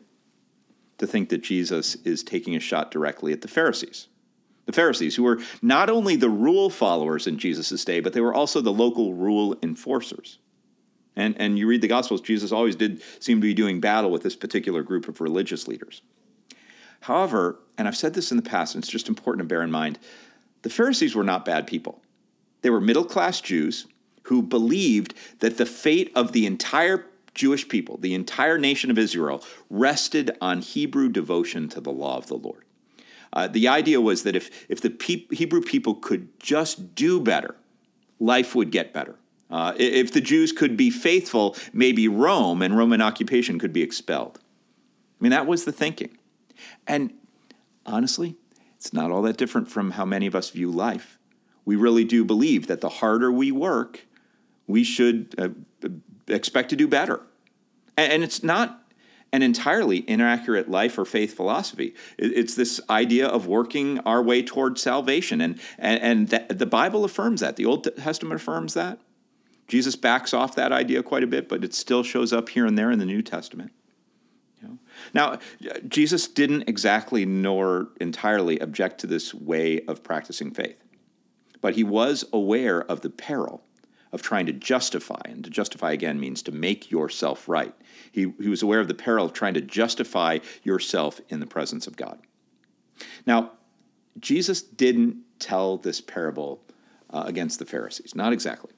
to 0.99 1.07
think 1.07 1.29
that 1.29 1.41
Jesus 1.41 1.95
is 1.95 2.21
taking 2.21 2.55
a 2.55 2.59
shot 2.59 2.91
directly 2.91 3.33
at 3.33 3.41
the 3.41 3.47
Pharisees. 3.47 4.07
The 4.65 4.74
Pharisees, 4.74 5.15
who 5.15 5.24
were 5.24 5.39
not 5.62 5.89
only 5.89 6.15
the 6.15 6.29
rule 6.29 6.69
followers 6.69 7.27
in 7.27 7.38
Jesus' 7.38 7.86
day, 7.86 8.00
but 8.00 8.13
they 8.13 8.22
were 8.22 8.34
also 8.34 8.62
the 8.62 8.74
local 8.74 9.13
rule 9.13 9.55
enforcers. 9.62 10.39
And, 11.15 11.36
and 11.39 11.57
you 11.57 11.67
read 11.67 11.81
the 11.81 11.88
Gospels, 11.88 12.22
Jesus 12.22 12.51
always 12.51 12.75
did 12.75 13.01
seem 13.19 13.38
to 13.38 13.48
be 13.48 13.53
doing 13.53 13.79
battle 13.79 14.12
with 14.12 14.24
this 14.24 14.36
particular 14.36 14.84
group 14.84 15.07
of 15.07 15.22
religious 15.22 15.67
leaders. 15.67 16.01
However, 17.01 17.60
and 17.77 17.88
I've 17.88 17.95
said 17.95 18.15
this 18.15 18.31
in 18.31 18.38
the 18.38 18.43
past, 18.43 18.75
and 18.75 18.84
it's 18.84 18.91
just 18.91 19.07
important 19.07 19.48
to 19.48 19.48
bear 19.48 19.62
in 19.62 19.72
mind, 19.72 20.00
the 20.63 20.69
Pharisees 20.69 21.15
were 21.15 21.24
not 21.24 21.45
bad 21.45 21.67
people. 21.67 22.01
They 22.62 22.72
were 22.72 22.81
middle 22.81 23.05
class 23.05 23.39
Jews 23.39 23.86
who 24.24 24.41
believed 24.41 25.13
that 25.39 25.57
the 25.57 25.67
fate 25.67 26.12
of 26.15 26.31
the 26.31 26.48
entire 26.48 27.05
Jewish 27.36 27.67
people, 27.67 27.98
the 27.98 28.15
entire 28.15 28.57
nation 28.57 28.89
of 28.89 28.98
Israel, 28.98 29.43
rested 29.69 30.36
on 30.41 30.62
Hebrew 30.62 31.10
devotion 31.10 31.69
to 31.69 31.79
the 31.79 31.91
law 31.91 32.17
of 32.17 32.27
the 32.27 32.38
Lord. 32.38 32.64
Uh, 33.34 33.48
the 33.48 33.67
idea 33.67 34.00
was 34.01 34.24
that 34.24 34.36
if, 34.36 34.50
if 34.70 34.82
the 34.82 34.96
Hebrew 35.32 35.62
people 35.62 35.96
could 35.96 36.39
just 36.39 36.96
do 36.96 37.20
better, 37.20 37.55
life 38.20 38.55
would 38.55 38.72
get 38.72 38.94
better. 38.94 39.15
Uh, 39.50 39.74
if 39.77 40.12
the 40.12 40.22
Jews 40.22 40.51
could 40.51 40.75
be 40.75 40.89
faithful, 40.89 41.55
maybe 41.72 42.08
Rome 42.08 42.62
and 42.62 42.77
Roman 42.77 43.01
occupation 43.01 43.60
could 43.60 43.74
be 43.74 43.84
expelled. 43.84 44.39
I 45.20 45.24
mean, 45.24 45.32
that 45.32 45.46
was 45.46 45.65
the 45.65 45.72
thinking. 45.72 46.17
And 46.88 47.13
honestly, 47.86 48.36
it's 48.77 48.94
not 48.94 49.12
all 49.12 49.22
that 49.24 49.38
different 49.38 49.70
from 49.70 49.91
how 49.91 50.05
many 50.05 50.25
of 50.25 50.36
us 50.36 50.50
view 50.50 50.72
life 50.72 51.20
we 51.65 51.75
really 51.75 52.05
do 52.05 52.24
believe 52.24 52.67
that 52.67 52.82
the 52.82 52.89
harder 52.89 53.32
we 53.32 53.51
work, 53.51 54.05
we 54.67 54.84
should 54.84 55.36
uh, 55.38 55.50
expect 56.27 56.70
to 56.70 56.75
do 56.75 56.88
better. 56.88 57.22
And, 57.98 58.24
it's 58.24 58.44
not 58.44 58.84
an 59.35 59.41
entirely 59.41 60.09
inaccurate 60.09 60.69
life 60.69 60.97
or 60.97 61.03
faith 61.03 61.35
philosophy. 61.35 61.93
It's 62.17 62.55
this 62.55 62.79
idea 62.89 63.27
of 63.27 63.47
working 63.47 63.99
our 63.99 64.23
way 64.23 64.41
toward 64.41 64.79
salvation. 64.79 65.41
And, 65.41 65.59
and, 65.77 66.33
and 66.33 66.49
the 66.49 66.65
Bible 66.65 67.03
affirms 67.03 67.41
that, 67.41 67.57
the 67.57 67.65
Old 67.65 67.83
Testament 67.97 68.41
affirms 68.41 68.73
that. 68.75 68.99
Jesus 69.67 69.97
backs 69.97 70.33
off 70.33 70.55
that 70.55 70.71
idea 70.71 71.03
quite 71.03 71.23
a 71.23 71.27
bit, 71.27 71.49
but 71.49 71.63
it 71.65 71.73
still 71.73 72.01
shows 72.01 72.31
up 72.31 72.49
here 72.49 72.65
and 72.65 72.77
there 72.77 72.91
in 72.91 72.99
the 72.99 73.05
New 73.05 73.21
Testament. 73.21 73.71
Now, 75.13 75.39
Jesus 75.87 76.27
didn't 76.27 76.67
exactly 76.67 77.25
nor 77.25 77.89
entirely 77.99 78.57
object 78.59 78.99
to 79.01 79.07
this 79.07 79.33
way 79.33 79.81
of 79.87 80.01
practicing 80.01 80.51
faith. 80.51 80.81
But 81.61 81.75
he 81.75 81.83
was 81.83 82.25
aware 82.31 82.81
of 82.81 83.01
the 83.01 83.09
peril 83.09 83.64
of 84.15 84.22
trying 84.22 84.45
to 84.45 84.53
justify, 84.53 85.22
and 85.25 85.43
to 85.43 85.50
justify 85.50 85.91
again 85.91 86.19
means 86.19 86.41
to 86.41 86.51
make 86.51 86.89
yourself 86.89 87.50
right. 87.50 87.75
He, 88.12 88.34
he 88.39 88.48
was 88.48 88.63
aware 88.63 88.79
of 88.79 88.88
the 88.88 88.93
peril 88.93 89.25
of 89.25 89.34
trying 89.34 89.53
to 89.55 89.62
justify 89.62 90.39
yourself 90.63 91.19
in 91.27 91.41
the 91.41 91.45
presence 91.45 91.86
of 91.86 91.98
God. 91.98 92.17
Now, 93.27 93.51
Jesus 94.17 94.62
didn't 94.62 95.17
tell 95.38 95.75
this 95.77 96.00
parable 96.00 96.63
uh, 97.10 97.25
against 97.27 97.60
the 97.60 97.65
Pharisees, 97.65 98.15
not 98.15 98.31
exactly. 98.31 98.72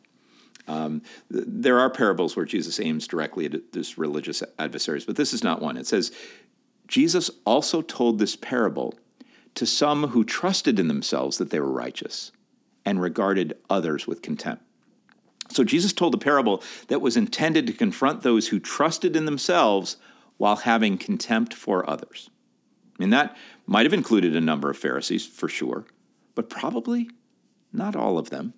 Um, 0.67 1.03
th- 1.31 1.45
there 1.47 1.79
are 1.79 1.89
parables 1.91 2.35
where 2.35 2.45
Jesus 2.45 2.79
aims 2.79 3.07
directly 3.07 3.45
at 3.45 3.71
this 3.73 3.97
religious 3.97 4.41
adversaries, 4.57 5.05
but 5.05 5.17
this 5.17 5.33
is 5.33 5.43
not 5.43 5.61
one. 5.61 5.77
It 5.77 5.85
says, 5.85 6.11
Jesus 6.87 7.29
also 7.45 7.83
told 7.83 8.17
this 8.17 8.35
parable 8.35 8.95
to 9.53 9.65
some 9.67 10.07
who 10.07 10.23
trusted 10.23 10.79
in 10.79 10.87
themselves 10.87 11.37
that 11.37 11.51
they 11.51 11.59
were 11.59 11.71
righteous 11.71 12.31
and 12.85 12.99
regarded 13.01 13.55
others 13.69 14.07
with 14.07 14.21
contempt. 14.23 14.63
So 15.49 15.63
Jesus 15.63 15.93
told 15.93 16.13
a 16.13 16.17
parable 16.17 16.61
that 16.87 17.01
was 17.01 17.17
intended 17.17 17.67
to 17.67 17.73
confront 17.73 18.21
those 18.21 18.49
who 18.49 18.59
trusted 18.59 19.15
in 19.15 19.25
themselves 19.25 19.97
while 20.37 20.57
having 20.57 20.97
contempt 20.97 21.53
for 21.53 21.89
others. 21.89 22.29
Mean, 22.99 23.11
that 23.11 23.37
might 23.65 23.85
have 23.85 23.93
included 23.93 24.35
a 24.35 24.41
number 24.41 24.69
of 24.69 24.77
Pharisees, 24.77 25.25
for 25.25 25.47
sure, 25.47 25.85
but 26.35 26.49
probably 26.49 27.09
not 27.71 27.95
all 27.95 28.17
of 28.17 28.29
them. 28.29 28.53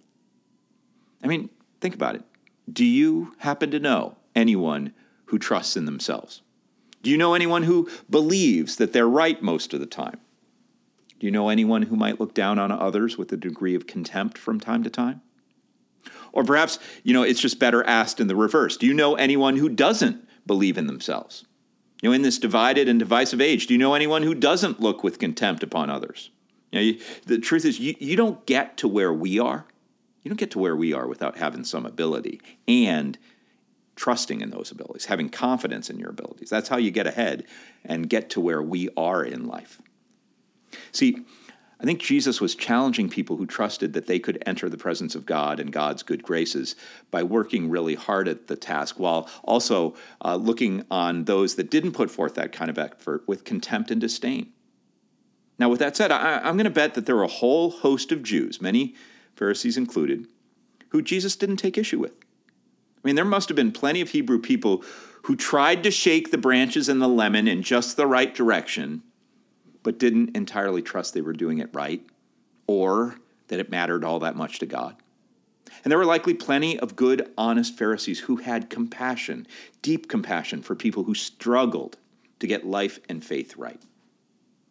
I 1.24 1.27
mean, 1.27 1.50
think 1.81 1.96
about 1.96 2.15
it. 2.15 2.24
Do 2.72 2.86
you 2.86 3.36
happen 3.39 3.72
to 3.72 3.79
know 3.79 4.15
anyone 4.36 4.93
who 5.25 5.39
trusts 5.39 5.75
in 5.75 5.86
themselves? 5.86 6.41
Do 7.01 7.10
you 7.10 7.17
know 7.17 7.34
anyone 7.34 7.63
who 7.63 7.89
believes 8.10 8.75
that 8.77 8.93
they're 8.93 9.10
right 9.10 9.41
most 9.41 9.74
of 9.74 9.79
the 9.79 9.86
time? 9.86 10.19
Do 11.19 11.25
you 11.25 11.31
know 11.31 11.50
anyone 11.50 11.84
who 11.84 11.96
might 11.96 12.19
look 12.19 12.34
down 12.34 12.60
on 12.60 12.72
others 12.72 13.17
with 13.17 13.31
a 13.34 13.38
degree 13.38 13.75
of 13.75 13.88
contempt 13.88 14.38
from 14.38 14.60
time 14.60 14.84
to 14.84 14.89
time? 14.89 15.22
Or 16.31 16.43
perhaps, 16.43 16.79
you 17.03 17.13
know, 17.13 17.24
it's 17.24 17.41
just 17.41 17.59
better 17.59 17.83
asked 17.83 18.19
in 18.19 18.27
the 18.27 18.36
reverse. 18.36 18.77
Do 18.77 18.86
you 18.86 18.93
know 18.93 19.15
anyone 19.15 19.57
who 19.57 19.69
doesn't 19.69 20.27
believe 20.45 20.77
in 20.77 20.88
themselves? 20.88 21.45
You 22.01 22.09
know, 22.09 22.13
in 22.13 22.21
this 22.21 22.39
divided 22.39 22.88
and 22.88 23.00
divisive 23.00 23.41
age, 23.41 23.67
do 23.67 23.74
you 23.74 23.77
know 23.77 23.93
anyone 23.93 24.24
who 24.24 24.33
doesn't 24.33 24.79
look 24.79 25.03
with 25.03 25.19
contempt 25.19 25.63
upon 25.63 25.89
others? 25.89 26.31
You 26.71 26.79
know, 26.79 26.83
you, 26.83 27.00
the 27.25 27.39
truth 27.39 27.65
is, 27.65 27.79
you, 27.79 27.95
you 28.00 28.15
don't 28.15 28.45
get 28.45 28.77
to 28.77 28.88
where 28.88 29.12
we 29.12 29.39
are. 29.39 29.65
You 30.24 30.29
don't 30.29 30.39
get 30.39 30.51
to 30.51 30.59
where 30.59 30.75
we 30.75 30.93
are 30.93 31.07
without 31.07 31.38
having 31.38 31.63
some 31.63 31.86
ability 31.86 32.41
and 32.67 33.17
trusting 33.95 34.39
in 34.39 34.50
those 34.50 34.71
abilities, 34.71 35.05
having 35.05 35.29
confidence 35.29 35.89
in 35.89 36.00
your 36.00 36.09
abilities. 36.09 36.50
That's 36.50 36.69
how 36.69 36.77
you 36.77 36.91
get 36.91 37.07
ahead 37.07 37.45
and 37.83 38.09
get 38.09 38.29
to 38.31 38.39
where 38.39 38.62
we 38.62 38.89
are 38.95 39.24
in 39.24 39.45
life. 39.45 39.81
See, 40.91 41.25
I 41.81 41.86
think 41.86 42.01
Jesus 42.01 42.41
was 42.41 42.55
challenging 42.55 43.09
people 43.09 43.38
who 43.38 43.45
trusted 43.45 43.93
that 43.93 44.05
they 44.05 44.19
could 44.19 44.43
enter 44.45 44.67
the 44.67 44.77
presence 44.77 45.15
of 45.15 45.25
God 45.25 45.62
and 45.62 45.71
God's 45.71 46.03
good 46.03 46.24
graces 46.24 46.75
by 47.09 47.24
working 47.24 47.69
really 47.69 47.95
hard 47.95 48.27
at 48.27 48.48
the 48.48 48.57
task 48.57 49.00
while 49.00 49.29
also 49.43 49.95
uh, 50.24 50.36
looking 50.36 50.86
on 50.91 51.24
those 51.24 51.55
that 51.55 51.71
didn't 51.71 51.93
put 51.93 52.12
forth 52.12 52.36
that 52.36 52.51
kind 52.51 52.69
of 52.69 52.77
effort 52.77 53.25
with 53.27 53.45
contempt 53.45 53.91
and 53.91 54.01
disdain. 54.01 54.51
Now, 55.57 55.69
with 55.69 55.79
that 55.79 55.95
said, 55.95 56.12
I, 56.12 56.39
I'm 56.39 56.57
going 56.57 56.65
to 56.65 56.69
bet 56.69 56.95
that 56.95 57.05
there 57.05 57.15
were 57.15 57.24
a 57.24 57.27
whole 57.27 57.71
host 57.71 58.12
of 58.12 58.24
Jews, 58.24 58.62
many 58.62 58.95
Pharisees 59.36 59.77
included, 59.77 60.27
who 60.89 61.01
Jesus 61.01 61.38
didn't 61.38 61.57
take 61.57 61.77
issue 61.77 62.00
with. 62.00 62.12
I 62.12 63.07
mean, 63.07 63.15
there 63.15 63.24
must 63.24 63.48
have 63.48 63.55
been 63.55 63.71
plenty 63.71 64.01
of 64.01 64.09
Hebrew 64.09 64.39
people 64.39 64.83
who 65.24 65.36
tried 65.38 65.83
to 65.83 65.91
shake 65.91 66.31
the 66.31 66.38
branches 66.38 66.89
and 66.89 67.01
the 67.01 67.07
lemon 67.07 67.48
in 67.48 67.62
just 67.62 67.95
the 67.95 68.07
right 68.07 68.33
direction 68.36 69.03
but 69.89 69.98
didn't 69.98 70.38
entirely 70.38 70.84
trust 70.84 71.15
they 71.15 71.22
were 71.22 71.34
doing 71.34 71.58
it 71.58 71.67
right 71.74 72.05
or 72.67 73.15
that 73.48 73.60
it 73.60 73.72
mattered 73.72 74.03
all 74.03 74.19
that 74.19 74.36
much 74.36 74.60
to 74.60 74.67
God. 74.67 74.96
And 75.84 75.89
there 75.89 75.98
were 75.98 76.05
likely 76.05 76.36
plenty 76.36 76.77
of 76.77 76.96
good, 76.96 77.27
honest 77.36 77.75
Pharisees 77.75 78.19
who 78.19 78.36
had 78.36 78.69
compassion, 78.69 79.48
deep 79.81 80.08
compassion 80.08 80.62
for 80.62 80.75
people 80.75 81.05
who 81.05 81.15
struggled 81.15 81.98
to 82.38 82.46
get 82.46 82.67
life 82.67 83.00
and 83.10 83.25
faith 83.25 83.58
right. 83.58 83.81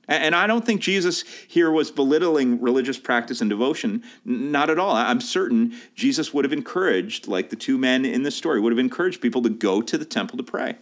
And 0.07 0.37
I 0.37 0.47
don't 0.47 0.65
think 0.65 0.81
Jesus 0.81 1.25
here 1.49 1.73
was 1.73 1.91
belittling 1.91 2.61
religious 2.61 2.97
practice 2.97 3.41
and 3.41 3.51
devotion, 3.51 4.05
not 4.25 4.71
at 4.71 4.79
all. 4.79 4.95
I'm 4.95 5.21
certain 5.21 5.75
Jesus 5.97 6.33
would 6.33 6.45
have 6.45 6.53
encouraged, 6.53 7.27
like 7.27 7.51
the 7.51 7.57
two 7.57 7.77
men 7.77 8.05
in 8.05 8.23
this 8.23 8.37
story, 8.37 8.61
would 8.61 8.71
have 8.71 8.79
encouraged 8.79 9.21
people 9.21 9.43
to 9.43 9.51
go 9.51 9.83
to 9.83 9.99
the 9.99 10.05
temple 10.05 10.37
to 10.37 10.45
pray. 10.45 10.77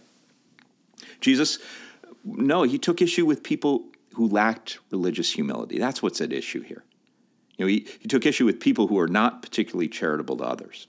Jesus, 1.21 1.57
no, 2.23 2.63
he 2.63 2.77
took 2.77 3.01
issue 3.01 3.25
with 3.25 3.41
people 3.41 3.85
who 4.17 4.27
lacked 4.27 4.79
religious 4.89 5.31
humility. 5.33 5.77
That's 5.77 6.01
what's 6.01 6.19
at 6.21 6.33
issue 6.33 6.63
here. 6.63 6.83
You 7.55 7.65
know, 7.65 7.69
he, 7.69 7.87
he 7.99 8.07
took 8.07 8.25
issue 8.25 8.45
with 8.45 8.59
people 8.59 8.87
who 8.87 8.97
are 8.97 9.07
not 9.07 9.43
particularly 9.43 9.87
charitable 9.87 10.37
to 10.37 10.43
others. 10.43 10.87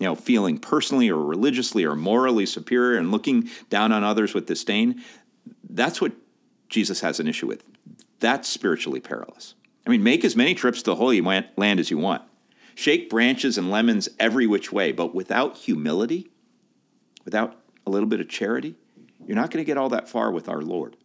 You 0.00 0.06
know, 0.06 0.14
feeling 0.14 0.56
personally 0.56 1.10
or 1.10 1.22
religiously 1.22 1.84
or 1.84 1.94
morally 1.94 2.46
superior 2.46 2.98
and 2.98 3.12
looking 3.12 3.50
down 3.68 3.92
on 3.92 4.02
others 4.02 4.32
with 4.32 4.46
disdain. 4.46 5.04
That's 5.68 6.00
what 6.00 6.12
Jesus 6.70 7.00
has 7.00 7.20
an 7.20 7.28
issue 7.28 7.46
with. 7.46 7.64
That's 8.18 8.48
spiritually 8.48 9.00
perilous. 9.00 9.54
I 9.86 9.90
mean, 9.90 10.02
make 10.02 10.24
as 10.24 10.34
many 10.34 10.54
trips 10.54 10.78
to 10.78 10.92
the 10.92 10.96
Holy 10.96 11.20
Land 11.20 11.80
as 11.80 11.90
you 11.90 11.98
want. 11.98 12.22
Shake 12.74 13.10
branches 13.10 13.58
and 13.58 13.70
lemons 13.70 14.08
every 14.18 14.46
which 14.46 14.72
way, 14.72 14.92
but 14.92 15.14
without 15.14 15.58
humility, 15.58 16.30
without 17.26 17.60
a 17.86 17.90
little 17.90 18.08
bit 18.08 18.20
of 18.20 18.28
charity, 18.30 18.74
you're 19.26 19.36
not 19.36 19.50
going 19.50 19.62
to 19.62 19.66
get 19.66 19.76
all 19.76 19.90
that 19.90 20.08
far 20.08 20.30
with 20.30 20.48
our 20.48 20.62
Lord. 20.62 20.96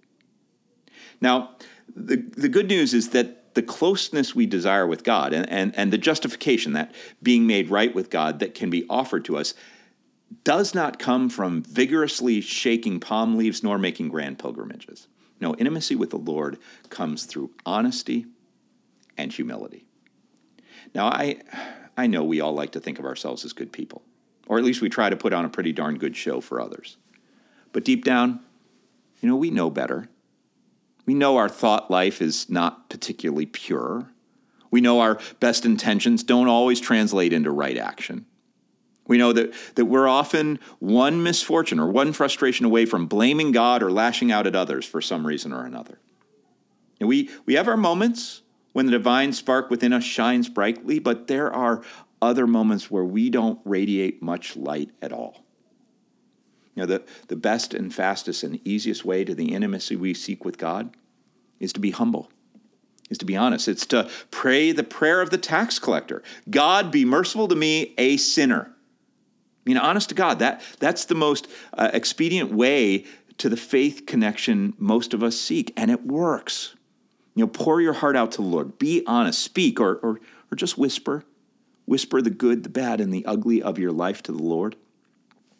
Now, 1.21 1.55
the, 1.95 2.17
the 2.17 2.49
good 2.49 2.67
news 2.67 2.93
is 2.93 3.09
that 3.09 3.53
the 3.53 3.61
closeness 3.61 4.33
we 4.33 4.45
desire 4.45 4.87
with 4.87 5.03
God 5.03 5.33
and, 5.33 5.47
and, 5.49 5.75
and 5.77 5.93
the 5.93 5.97
justification, 5.97 6.73
that 6.73 6.93
being 7.21 7.45
made 7.45 7.69
right 7.69 7.93
with 7.93 8.09
God 8.09 8.39
that 8.39 8.55
can 8.55 8.69
be 8.69 8.85
offered 8.89 9.25
to 9.25 9.37
us, 9.37 9.53
does 10.43 10.73
not 10.73 10.97
come 10.97 11.29
from 11.29 11.61
vigorously 11.61 12.41
shaking 12.41 12.99
palm 12.99 13.37
leaves 13.37 13.63
nor 13.63 13.77
making 13.77 14.09
grand 14.09 14.39
pilgrimages. 14.39 15.07
No, 15.39 15.53
intimacy 15.55 15.95
with 15.95 16.09
the 16.09 16.17
Lord 16.17 16.57
comes 16.89 17.25
through 17.25 17.51
honesty 17.65 18.25
and 19.17 19.31
humility. 19.31 19.85
Now, 20.95 21.07
I, 21.07 21.41
I 21.97 22.07
know 22.07 22.23
we 22.23 22.41
all 22.41 22.53
like 22.53 22.71
to 22.71 22.79
think 22.79 22.97
of 22.97 23.05
ourselves 23.05 23.45
as 23.45 23.53
good 23.53 23.71
people, 23.71 24.03
or 24.47 24.57
at 24.57 24.63
least 24.63 24.81
we 24.81 24.89
try 24.89 25.09
to 25.09 25.15
put 25.15 25.33
on 25.33 25.45
a 25.45 25.49
pretty 25.49 25.73
darn 25.73 25.97
good 25.97 26.15
show 26.15 26.41
for 26.41 26.59
others. 26.59 26.97
But 27.71 27.85
deep 27.85 28.03
down, 28.03 28.39
you 29.21 29.29
know, 29.29 29.35
we 29.35 29.51
know 29.51 29.69
better. 29.69 30.09
We 31.05 31.13
know 31.13 31.37
our 31.37 31.49
thought 31.49 31.91
life 31.91 32.21
is 32.21 32.49
not 32.49 32.89
particularly 32.89 33.45
pure. 33.45 34.09
We 34.71 34.81
know 34.81 35.01
our 35.01 35.19
best 35.39 35.65
intentions 35.65 36.23
don't 36.23 36.47
always 36.47 36.79
translate 36.79 37.33
into 37.33 37.51
right 37.51 37.77
action. 37.77 38.25
We 39.05 39.17
know 39.17 39.33
that, 39.33 39.53
that 39.75 39.85
we're 39.85 40.07
often 40.07 40.59
one 40.79 41.23
misfortune 41.23 41.79
or 41.79 41.89
one 41.89 42.13
frustration 42.13 42.65
away 42.65 42.85
from 42.85 43.07
blaming 43.07 43.51
God 43.51 43.83
or 43.83 43.91
lashing 43.91 44.31
out 44.31 44.47
at 44.47 44.55
others 44.55 44.85
for 44.85 45.01
some 45.01 45.27
reason 45.27 45.51
or 45.51 45.65
another. 45.65 45.99
And 46.99 47.09
we, 47.09 47.29
we 47.45 47.55
have 47.55 47.67
our 47.67 47.77
moments 47.77 48.41
when 48.71 48.85
the 48.85 48.93
divine 48.93 49.33
spark 49.33 49.69
within 49.69 49.91
us 49.91 50.03
shines 50.05 50.47
brightly, 50.47 50.99
but 50.99 51.27
there 51.27 51.51
are 51.51 51.83
other 52.21 52.47
moments 52.47 52.89
where 52.89 53.03
we 53.03 53.29
don't 53.29 53.59
radiate 53.65 54.21
much 54.21 54.55
light 54.55 54.89
at 55.01 55.11
all. 55.11 55.42
You 56.75 56.81
know, 56.81 56.87
the, 56.87 57.03
the 57.27 57.35
best 57.35 57.73
and 57.73 57.93
fastest 57.93 58.43
and 58.43 58.59
easiest 58.67 59.05
way 59.05 59.23
to 59.23 59.35
the 59.35 59.53
intimacy 59.53 59.95
we 59.95 60.13
seek 60.13 60.43
with 60.43 60.57
God 60.57 60.95
is 61.59 61.71
to 61.73 61.79
be 61.79 61.91
humble, 61.91 62.29
is 63.09 63.17
to 63.19 63.25
be 63.25 63.37
honest. 63.37 63.67
It's 63.67 63.85
to 63.87 64.09
pray 64.31 64.71
the 64.71 64.83
prayer 64.83 65.21
of 65.21 65.29
the 65.29 65.37
tax 65.37 65.79
collector 65.79 66.23
God, 66.49 66.91
be 66.91 67.05
merciful 67.05 67.47
to 67.47 67.55
me, 67.55 67.93
a 67.97 68.17
sinner. 68.17 68.69
I 69.65 69.69
mean, 69.69 69.77
honest 69.77 70.09
to 70.09 70.15
God, 70.15 70.39
that, 70.39 70.61
that's 70.79 71.05
the 71.05 71.15
most 71.15 71.47
uh, 71.73 71.89
expedient 71.93 72.51
way 72.51 73.05
to 73.37 73.49
the 73.49 73.57
faith 73.57 74.05
connection 74.05 74.73
most 74.77 75.13
of 75.13 75.23
us 75.23 75.39
seek, 75.39 75.71
and 75.77 75.89
it 75.89 76.05
works. 76.05 76.75
You 77.35 77.43
know, 77.43 77.47
pour 77.47 77.81
your 77.81 77.93
heart 77.93 78.15
out 78.15 78.31
to 78.33 78.41
the 78.41 78.47
Lord. 78.47 78.77
Be 78.77 79.03
honest. 79.07 79.39
Speak 79.39 79.79
or, 79.79 79.95
or, 79.97 80.19
or 80.51 80.55
just 80.55 80.77
whisper. 80.77 81.23
Whisper 81.85 82.21
the 82.21 82.29
good, 82.29 82.63
the 82.63 82.69
bad, 82.69 83.01
and 83.01 83.13
the 83.13 83.25
ugly 83.25 83.61
of 83.61 83.79
your 83.79 83.91
life 83.91 84.21
to 84.23 84.31
the 84.31 84.43
Lord. 84.43 84.75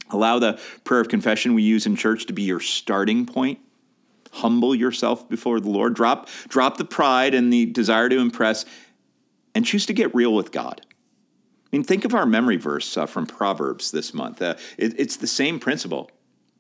Allow 0.10 0.40
the 0.40 0.60
prayer 0.84 1.02
of 1.02 1.08
confession 1.08 1.54
we 1.54 1.64
use 1.64 1.86
in 1.86 1.96
church 1.96 2.26
to 2.28 2.34
be 2.34 2.44
your 2.44 2.60
starting 2.60 3.26
point. 3.26 3.60
Humble 4.32 4.74
yourself 4.74 5.30
before 5.30 5.60
the 5.60 5.70
Lord. 5.70 5.94
Drop, 5.94 6.28
drop 6.48 6.78
the 6.78 6.86
pride 6.86 7.34
and 7.34 7.54
the 7.54 7.66
desire 7.66 8.10
to 8.10 8.20
impress 8.20 8.66
and 9.56 9.66
choose 9.66 9.86
to 9.86 9.94
get 9.94 10.14
real 10.16 10.34
with 10.34 10.52
God. 10.52 10.82
I 10.86 11.76
mean, 11.76 11.84
think 11.84 12.06
of 12.06 12.14
our 12.14 12.26
memory 12.26 12.58
verse 12.58 12.98
uh, 12.98 13.06
from 13.06 13.26
Proverbs 13.26 13.92
this 13.92 14.14
month. 14.14 14.42
Uh, 14.42 14.56
it, 14.78 15.00
it's 15.00 15.18
the 15.18 15.28
same 15.28 15.60
principle. 15.60 16.12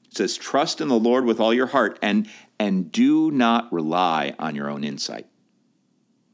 It 0.09 0.17
says, 0.17 0.37
Trust 0.37 0.81
in 0.81 0.87
the 0.87 0.99
Lord 0.99 1.25
with 1.25 1.39
all 1.39 1.53
your 1.53 1.67
heart 1.67 1.97
and, 2.01 2.29
and 2.59 2.91
do 2.91 3.31
not 3.31 3.71
rely 3.71 4.35
on 4.39 4.55
your 4.55 4.69
own 4.69 4.83
insight. 4.83 5.27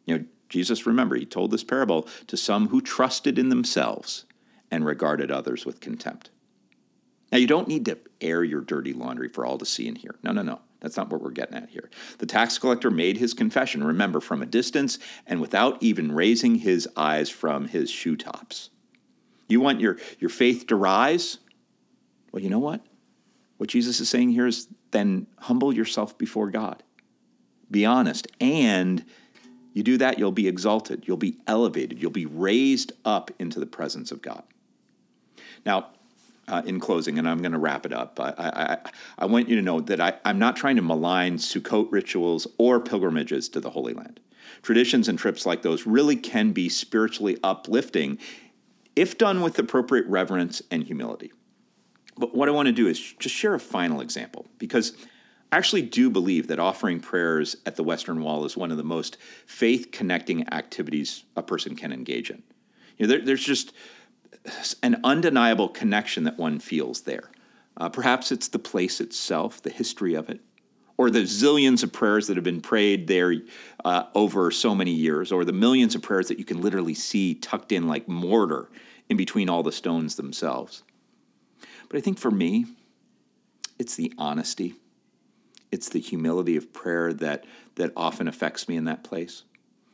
You 0.06 0.18
know, 0.18 0.26
Jesus, 0.50 0.86
remember, 0.86 1.16
he 1.16 1.26
told 1.26 1.52
this 1.52 1.64
parable 1.64 2.08
to 2.28 2.36
some 2.36 2.70
who 2.70 2.82
trusted 2.82 3.38
in 3.38 3.50
themselves 3.50 4.26
and 4.72 4.86
regarded 4.86 5.32
others 5.32 5.66
with 5.66 5.80
contempt. 5.80 6.32
Now, 7.32 7.38
you 7.38 7.48
don't 7.48 7.68
need 7.68 7.86
to 7.86 7.98
air 8.22 8.44
your 8.44 8.62
dirty 8.62 8.94
laundry 8.94 9.30
for 9.30 9.46
all 9.46 9.58
to 9.58 9.66
see 9.66 9.88
and 9.88 9.98
hear. 9.98 10.16
No, 10.24 10.32
no, 10.32 10.42
no. 10.42 10.60
That's 10.82 10.98
not 10.98 11.10
what 11.10 11.22
we're 11.22 11.32
getting 11.32 11.56
at 11.56 11.70
here. 11.70 11.90
The 12.20 12.26
tax 12.26 12.58
collector 12.58 12.90
made 12.90 13.18
his 13.18 13.34
confession, 13.34 13.84
remember, 13.84 14.20
from 14.22 14.42
a 14.42 14.46
distance 14.46 14.98
and 15.28 15.42
without 15.42 15.82
even 15.84 16.12
raising 16.12 16.56
his 16.56 16.88
eyes 16.96 17.30
from 17.30 17.68
his 17.68 17.90
shoe 17.92 18.16
tops. 18.16 18.70
You 19.48 19.60
want 19.60 19.82
your, 19.82 19.98
your 20.20 20.30
faith 20.30 20.68
to 20.68 20.76
rise? 20.76 21.40
Well, 22.32 22.42
you 22.42 22.50
know 22.50 22.60
what? 22.60 22.82
What 23.58 23.70
Jesus 23.70 24.00
is 24.00 24.08
saying 24.08 24.30
here 24.30 24.48
is 24.48 24.68
then 24.92 25.28
humble 25.40 25.74
yourself 25.74 26.18
before 26.18 26.50
God. 26.50 26.82
Be 27.70 27.86
honest. 27.86 28.28
And 28.40 29.04
you 29.74 29.84
do 29.84 29.98
that, 29.98 30.18
you'll 30.18 30.32
be 30.32 30.48
exalted, 30.48 31.04
you'll 31.08 31.18
be 31.18 31.38
elevated, 31.46 32.02
you'll 32.02 32.12
be 32.12 32.26
raised 32.26 32.94
up 33.06 33.32
into 33.38 33.60
the 33.60 33.66
presence 33.66 34.12
of 34.12 34.22
God. 34.22 34.44
Now, 35.66 35.92
uh, 36.50 36.62
in 36.66 36.80
closing, 36.80 37.20
and 37.20 37.30
I'm 37.30 37.40
going 37.40 37.52
to 37.52 37.60
wrap 37.60 37.86
it 37.86 37.94
up. 37.94 38.20
I, 38.20 38.34
I, 38.38 38.78
I, 39.20 39.26
want 39.28 39.48
you 39.48 39.56
to 39.56 39.62
know 39.62 39.80
that 39.82 40.02
I, 40.02 40.14
I'm 40.26 40.40
not 40.40 40.56
trying 40.56 40.76
to 40.78 40.82
malign 40.82 41.38
Sukkot 41.38 41.92
rituals 41.92 42.48
or 42.58 42.80
pilgrimages 42.80 43.48
to 43.50 43.60
the 43.60 43.70
Holy 43.70 43.94
Land. 43.94 44.20
Traditions 44.64 45.08
and 45.08 45.18
trips 45.18 45.46
like 45.46 45.62
those 45.62 45.86
really 45.86 46.16
can 46.16 46.52
be 46.52 46.68
spiritually 46.68 47.38
uplifting 47.44 48.18
if 48.96 49.18
done 49.18 49.42
with 49.42 49.58
appropriate 49.60 50.08
reverence 50.08 50.62
and 50.72 50.84
humility. 50.84 51.32
But 52.18 52.36
what 52.36 52.50
I 52.50 52.52
want 52.52 52.66
to 52.66 52.74
do 52.74 52.88
is 52.88 53.00
just 53.00 53.36
share 53.36 53.54
a 53.54 53.60
final 53.60 54.02
example 54.02 54.48
because 54.58 54.94
I 55.52 55.58
actually 55.58 55.84
do 55.84 56.10
believe 56.10 56.48
that 56.48 56.60
offering 56.60 57.00
prayers 57.00 57.56
at 57.66 57.76
the 57.76 57.84
Western 57.84 58.22
Wall 58.22 58.44
is 58.44 58.58
one 58.58 58.72
of 58.72 58.78
the 58.78 58.84
most 58.84 59.18
faith 59.46 59.90
connecting 59.92 60.52
activities 60.52 61.24
a 61.38 61.44
person 61.44 61.76
can 61.76 61.94
engage 61.94 62.30
in. 62.30 62.44
You 62.98 63.08
know, 63.08 63.14
there, 63.14 63.26
there's 63.26 63.44
just 63.44 63.72
an 64.82 65.00
undeniable 65.04 65.70
connection 65.70 66.24
that 66.24 66.38
one 66.38 66.60
feels 66.60 67.02
there. 67.02 67.32
Uh, 67.78 67.90
perhaps 67.90 68.32
it's 68.32 68.48
the 68.48 68.60
place 68.60 69.00
itself, 69.00 69.62
the 69.62 69.70
history 69.70 70.14
of 70.14 70.30
it, 70.30 70.42
or 70.98 71.10
the 71.10 71.24
zillions 71.24 71.82
of 71.84 71.94
prayers 71.94 72.28
that 72.28 72.36
have 72.36 72.44
been 72.44 72.62
prayed 72.62 73.08
there 73.08 73.34
uh, 73.86 74.04
over 74.14 74.52
so 74.52 74.76
many 74.76 74.92
years, 74.92 75.32
or 75.32 75.46
the 75.46 75.54
millions 75.54 75.96
of 75.96 76.02
prayers 76.02 76.28
that 76.28 76.40
you 76.40 76.46
can 76.46 76.62
literally 76.62 76.94
see 76.94 77.36
tucked 77.36 77.72
in 77.72 77.88
like 77.88 78.08
mortar 78.08 78.70
in 79.08 79.18
between 79.18 79.50
all 79.50 79.64
the 79.64 79.72
stones 79.72 80.16
themselves. 80.16 80.84
But 81.88 81.98
I 81.98 82.02
think 82.02 82.20
for 82.20 82.32
me, 82.32 82.66
it's 83.80 83.96
the 83.96 84.14
honesty, 84.18 84.76
it's 85.72 85.90
the 85.90 86.00
humility 86.00 86.58
of 86.58 86.74
prayer 86.74 87.14
that, 87.14 87.46
that 87.76 87.94
often 87.96 88.28
affects 88.28 88.68
me 88.68 88.76
in 88.76 88.84
that 88.86 89.04
place. 89.04 89.44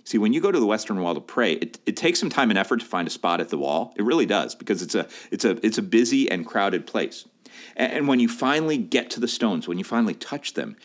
See, 0.05 0.19
when 0.19 0.33
you 0.33 0.39
go 0.39 0.51
to 0.51 0.59
the 0.59 0.67
Western 0.67 1.01
Wall 1.01 1.15
to 1.15 1.19
pray, 1.19 1.53
it, 1.53 1.79
it 1.87 1.97
takes 1.97 2.19
some 2.19 2.29
time 2.29 2.51
and 2.51 2.59
effort 2.59 2.79
to 2.79 2.85
find 2.85 3.07
a 3.07 3.11
spot 3.11 3.41
at 3.41 3.49
the 3.49 3.57
wall. 3.57 3.91
It 3.97 4.03
really 4.03 4.27
does 4.27 4.53
because 4.53 4.83
it's 4.83 4.93
a, 4.93 5.07
it's 5.31 5.43
a, 5.43 5.65
it's 5.65 5.79
a 5.79 5.81
busy 5.81 6.29
and 6.29 6.45
crowded 6.45 6.85
place. 6.85 7.27
And, 7.75 7.91
and 7.91 8.07
when 8.07 8.19
you 8.19 8.29
finally 8.29 8.77
get 8.77 9.09
to 9.11 9.19
the 9.19 9.27
stones, 9.27 9.67
when 9.67 9.79
you 9.79 9.83
finally 9.83 10.13
touch 10.13 10.53
them, 10.53 10.77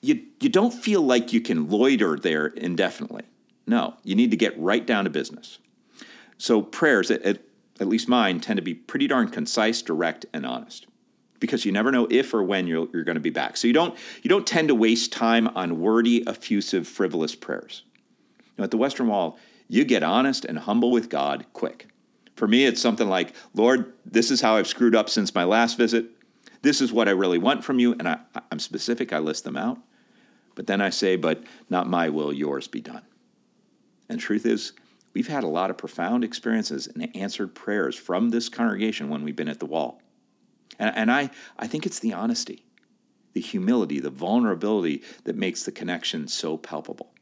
you, 0.00 0.22
you 0.40 0.48
don't 0.48 0.72
feel 0.72 1.02
like 1.02 1.32
you 1.32 1.40
can 1.40 1.68
loiter 1.68 2.16
there 2.16 2.46
indefinitely. 2.46 3.24
No, 3.66 3.96
you 4.04 4.14
need 4.14 4.30
to 4.30 4.36
get 4.36 4.56
right 4.60 4.86
down 4.86 5.04
to 5.04 5.10
business. 5.10 5.58
So 6.38 6.62
prayers, 6.62 7.10
at, 7.10 7.24
at 7.80 7.88
least 7.88 8.08
mine, 8.08 8.38
tend 8.38 8.58
to 8.58 8.62
be 8.62 8.74
pretty 8.74 9.08
darn 9.08 9.28
concise, 9.28 9.82
direct, 9.82 10.24
and 10.32 10.46
honest 10.46 10.86
because 11.40 11.64
you 11.64 11.72
never 11.72 11.90
know 11.90 12.06
if 12.10 12.32
or 12.32 12.42
when 12.42 12.66
you're, 12.66 12.88
you're 12.92 13.04
going 13.04 13.16
to 13.16 13.20
be 13.20 13.30
back. 13.30 13.56
So 13.56 13.66
you 13.66 13.74
don't, 13.74 13.96
you 14.22 14.30
don't 14.30 14.46
tend 14.46 14.68
to 14.68 14.74
waste 14.74 15.12
time 15.12 15.48
on 15.48 15.80
wordy, 15.80 16.26
effusive, 16.26 16.88
frivolous 16.88 17.34
prayers. 17.34 17.82
Now, 18.56 18.64
at 18.64 18.70
the 18.70 18.76
Western 18.76 19.08
Wall, 19.08 19.38
you 19.68 19.84
get 19.84 20.02
honest 20.02 20.44
and 20.44 20.58
humble 20.58 20.90
with 20.90 21.08
God 21.08 21.46
quick. 21.52 21.88
For 22.36 22.46
me, 22.46 22.66
it's 22.66 22.80
something 22.80 23.08
like, 23.08 23.34
Lord, 23.54 23.92
this 24.04 24.30
is 24.30 24.40
how 24.40 24.56
I've 24.56 24.66
screwed 24.66 24.94
up 24.94 25.08
since 25.08 25.34
my 25.34 25.44
last 25.44 25.78
visit. 25.78 26.06
This 26.62 26.80
is 26.80 26.92
what 26.92 27.08
I 27.08 27.12
really 27.12 27.38
want 27.38 27.64
from 27.64 27.78
you. 27.78 27.92
And 27.92 28.08
I, 28.08 28.18
I'm 28.50 28.58
specific, 28.58 29.12
I 29.12 29.18
list 29.18 29.44
them 29.44 29.56
out. 29.56 29.78
But 30.54 30.66
then 30.66 30.80
I 30.80 30.90
say, 30.90 31.16
but 31.16 31.42
not 31.70 31.88
my 31.88 32.08
will, 32.08 32.32
yours 32.32 32.68
be 32.68 32.80
done. 32.80 33.02
And 34.08 34.20
truth 34.20 34.46
is, 34.46 34.72
we've 35.14 35.28
had 35.28 35.44
a 35.44 35.48
lot 35.48 35.70
of 35.70 35.78
profound 35.78 36.24
experiences 36.24 36.86
and 36.86 37.14
answered 37.16 37.54
prayers 37.54 37.96
from 37.96 38.30
this 38.30 38.48
congregation 38.48 39.08
when 39.08 39.22
we've 39.22 39.36
been 39.36 39.48
at 39.48 39.60
the 39.60 39.66
wall. 39.66 40.00
And, 40.78 40.96
and 40.96 41.10
I, 41.10 41.30
I 41.58 41.66
think 41.66 41.86
it's 41.86 41.98
the 41.98 42.12
honesty, 42.12 42.64
the 43.32 43.40
humility, 43.40 43.98
the 43.98 44.10
vulnerability 44.10 45.02
that 45.24 45.36
makes 45.36 45.64
the 45.64 45.72
connection 45.72 46.28
so 46.28 46.56
palpable. 46.56 47.12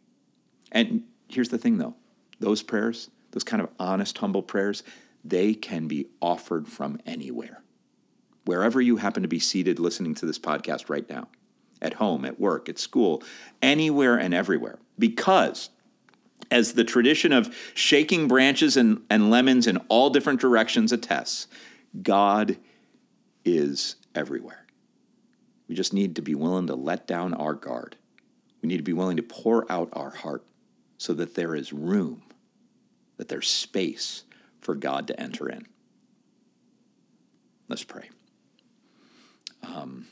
And 0.73 1.05
here's 1.29 1.49
the 1.49 1.59
thing 1.59 1.79
though 1.79 1.95
those 2.41 2.63
prayers, 2.63 3.11
those 3.31 3.45
kind 3.45 3.63
of 3.63 3.69
honest, 3.79 4.19
humble 4.19 4.43
prayers, 4.43 4.83
they 5.25 5.55
can 5.55 5.89
be 5.89 6.09
offered 6.21 6.69
from 6.69 7.01
anywhere. 7.07 7.63
Wherever 8.45 8.81
you 8.81 8.97
happen 8.97 9.23
to 9.23 9.29
be 9.29 9.39
seated 9.39 9.79
listening 9.79 10.15
to 10.17 10.27
this 10.27 10.39
podcast 10.39 10.91
right 10.91 11.09
now, 11.09 11.29
at 11.81 11.95
home, 11.95 12.25
at 12.25 12.39
work, 12.39 12.69
at 12.69 12.79
school, 12.79 13.23
anywhere 13.63 14.17
and 14.17 14.35
everywhere. 14.35 14.79
Because 14.99 15.71
as 16.51 16.75
the 16.75 16.85
tradition 16.85 17.33
of 17.33 17.55
shaking 17.75 18.29
branches 18.29 18.77
and, 18.77 19.03
and 19.09 19.31
lemons 19.31 19.67
in 19.67 19.79
all 19.89 20.11
different 20.11 20.41
directions 20.41 20.93
attests, 20.93 21.47
God 22.03 22.59
is 23.45 23.97
everywhere. 24.15 24.67
We 25.69 25.75
just 25.75 25.95
need 25.95 26.17
to 26.17 26.23
be 26.23 26.35
willing 26.35 26.67
to 26.67 26.75
let 26.75 27.07
down 27.07 27.33
our 27.35 27.55
guard. 27.55 27.97
We 28.61 28.69
need 28.69 28.79
to 28.79 28.83
be 28.83 28.93
willing 28.93 29.17
to 29.17 29.23
pour 29.23 29.71
out 29.71 29.89
our 29.93 30.11
heart 30.11 30.45
so 30.99 31.15
that 31.15 31.35
there 31.35 31.55
is 31.55 31.73
room, 31.73 32.23
that 33.17 33.29
there's 33.29 33.49
space 33.49 34.25
for 34.61 34.75
God 34.75 35.07
to 35.09 35.21
enter 35.21 35.49
in. 35.49 35.67
Let's 37.69 37.85
pray. 37.85 38.11
Um, 39.63 40.07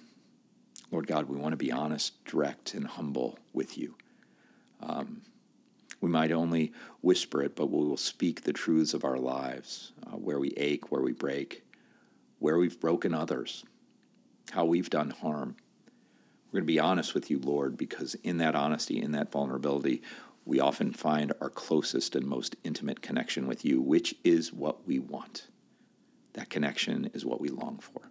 Lord 0.90 1.06
God, 1.06 1.28
we 1.28 1.36
want 1.36 1.52
to 1.52 1.56
be 1.56 1.72
honest, 1.72 2.24
direct, 2.24 2.74
and 2.74 2.86
humble 2.86 3.38
with 3.52 3.78
you. 3.78 3.96
Um, 4.80 5.22
we 6.00 6.10
might 6.10 6.32
only 6.32 6.72
whisper 7.00 7.42
it, 7.42 7.54
but 7.54 7.70
we 7.70 7.78
will 7.78 7.96
speak 7.96 8.42
the 8.42 8.52
truths 8.52 8.92
of 8.92 9.04
our 9.04 9.18
lives, 9.18 9.92
uh, 10.06 10.16
where 10.16 10.38
we 10.38 10.50
ache, 10.56 10.90
where 10.90 11.00
we 11.00 11.12
break, 11.12 11.64
where 12.40 12.58
we've 12.58 12.80
broken 12.80 13.14
others, 13.14 13.64
how 14.50 14.64
we've 14.64 14.90
done 14.90 15.10
harm. 15.10 15.56
We're 16.50 16.60
going 16.60 16.66
to 16.66 16.72
be 16.72 16.80
honest 16.80 17.14
with 17.14 17.30
you, 17.30 17.38
Lord, 17.38 17.76
because 17.76 18.14
in 18.16 18.38
that 18.38 18.54
honesty, 18.54 19.00
in 19.00 19.12
that 19.12 19.30
vulnerability, 19.30 20.02
we 20.44 20.60
often 20.60 20.92
find 20.92 21.32
our 21.40 21.50
closest 21.50 22.16
and 22.16 22.26
most 22.26 22.56
intimate 22.64 23.00
connection 23.00 23.46
with 23.46 23.64
you, 23.64 23.80
which 23.80 24.14
is 24.24 24.52
what 24.52 24.86
we 24.86 24.98
want. 24.98 25.46
That 26.34 26.50
connection 26.50 27.10
is 27.14 27.24
what 27.24 27.40
we 27.40 27.48
long 27.48 27.78
for. 27.78 28.10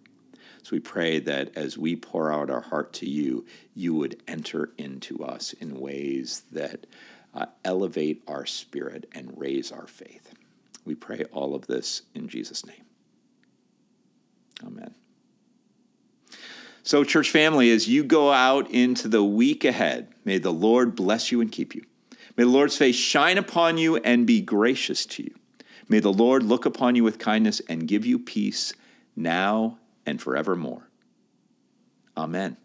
So 0.62 0.70
we 0.72 0.80
pray 0.80 1.18
that 1.20 1.56
as 1.56 1.76
we 1.76 1.96
pour 1.96 2.32
out 2.32 2.48
our 2.48 2.60
heart 2.60 2.92
to 2.94 3.08
you, 3.08 3.44
you 3.74 3.94
would 3.94 4.22
enter 4.28 4.70
into 4.78 5.24
us 5.24 5.52
in 5.54 5.80
ways 5.80 6.44
that 6.52 6.86
uh, 7.34 7.46
elevate 7.64 8.22
our 8.28 8.46
spirit 8.46 9.08
and 9.12 9.32
raise 9.36 9.72
our 9.72 9.86
faith. 9.86 10.34
We 10.84 10.94
pray 10.94 11.24
all 11.32 11.54
of 11.54 11.66
this 11.66 12.02
in 12.14 12.28
Jesus' 12.28 12.64
name. 12.64 12.84
Amen. 14.64 14.94
So, 16.84 17.04
church 17.04 17.30
family, 17.30 17.70
as 17.70 17.88
you 17.88 18.02
go 18.02 18.32
out 18.32 18.70
into 18.70 19.06
the 19.06 19.22
week 19.22 19.64
ahead, 19.64 20.12
may 20.24 20.38
the 20.38 20.52
Lord 20.52 20.96
bless 20.96 21.30
you 21.30 21.40
and 21.40 21.50
keep 21.50 21.74
you. 21.74 21.84
May 22.36 22.44
the 22.44 22.50
Lord's 22.50 22.76
face 22.76 22.96
shine 22.96 23.38
upon 23.38 23.78
you 23.78 23.96
and 23.96 24.26
be 24.26 24.40
gracious 24.40 25.04
to 25.06 25.22
you. 25.22 25.34
May 25.88 26.00
the 26.00 26.12
Lord 26.12 26.42
look 26.42 26.64
upon 26.64 26.94
you 26.94 27.04
with 27.04 27.18
kindness 27.18 27.60
and 27.68 27.86
give 27.86 28.06
you 28.06 28.18
peace 28.18 28.72
now 29.14 29.78
and 30.06 30.20
forevermore. 30.20 30.88
Amen. 32.16 32.56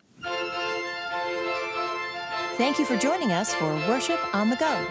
Thank 2.58 2.80
you 2.80 2.86
for 2.86 2.98
joining 2.98 3.32
us 3.32 3.54
for 3.54 3.72
Worship 3.88 4.20
on 4.34 4.50
the 4.50 4.56
Go. 4.56 4.88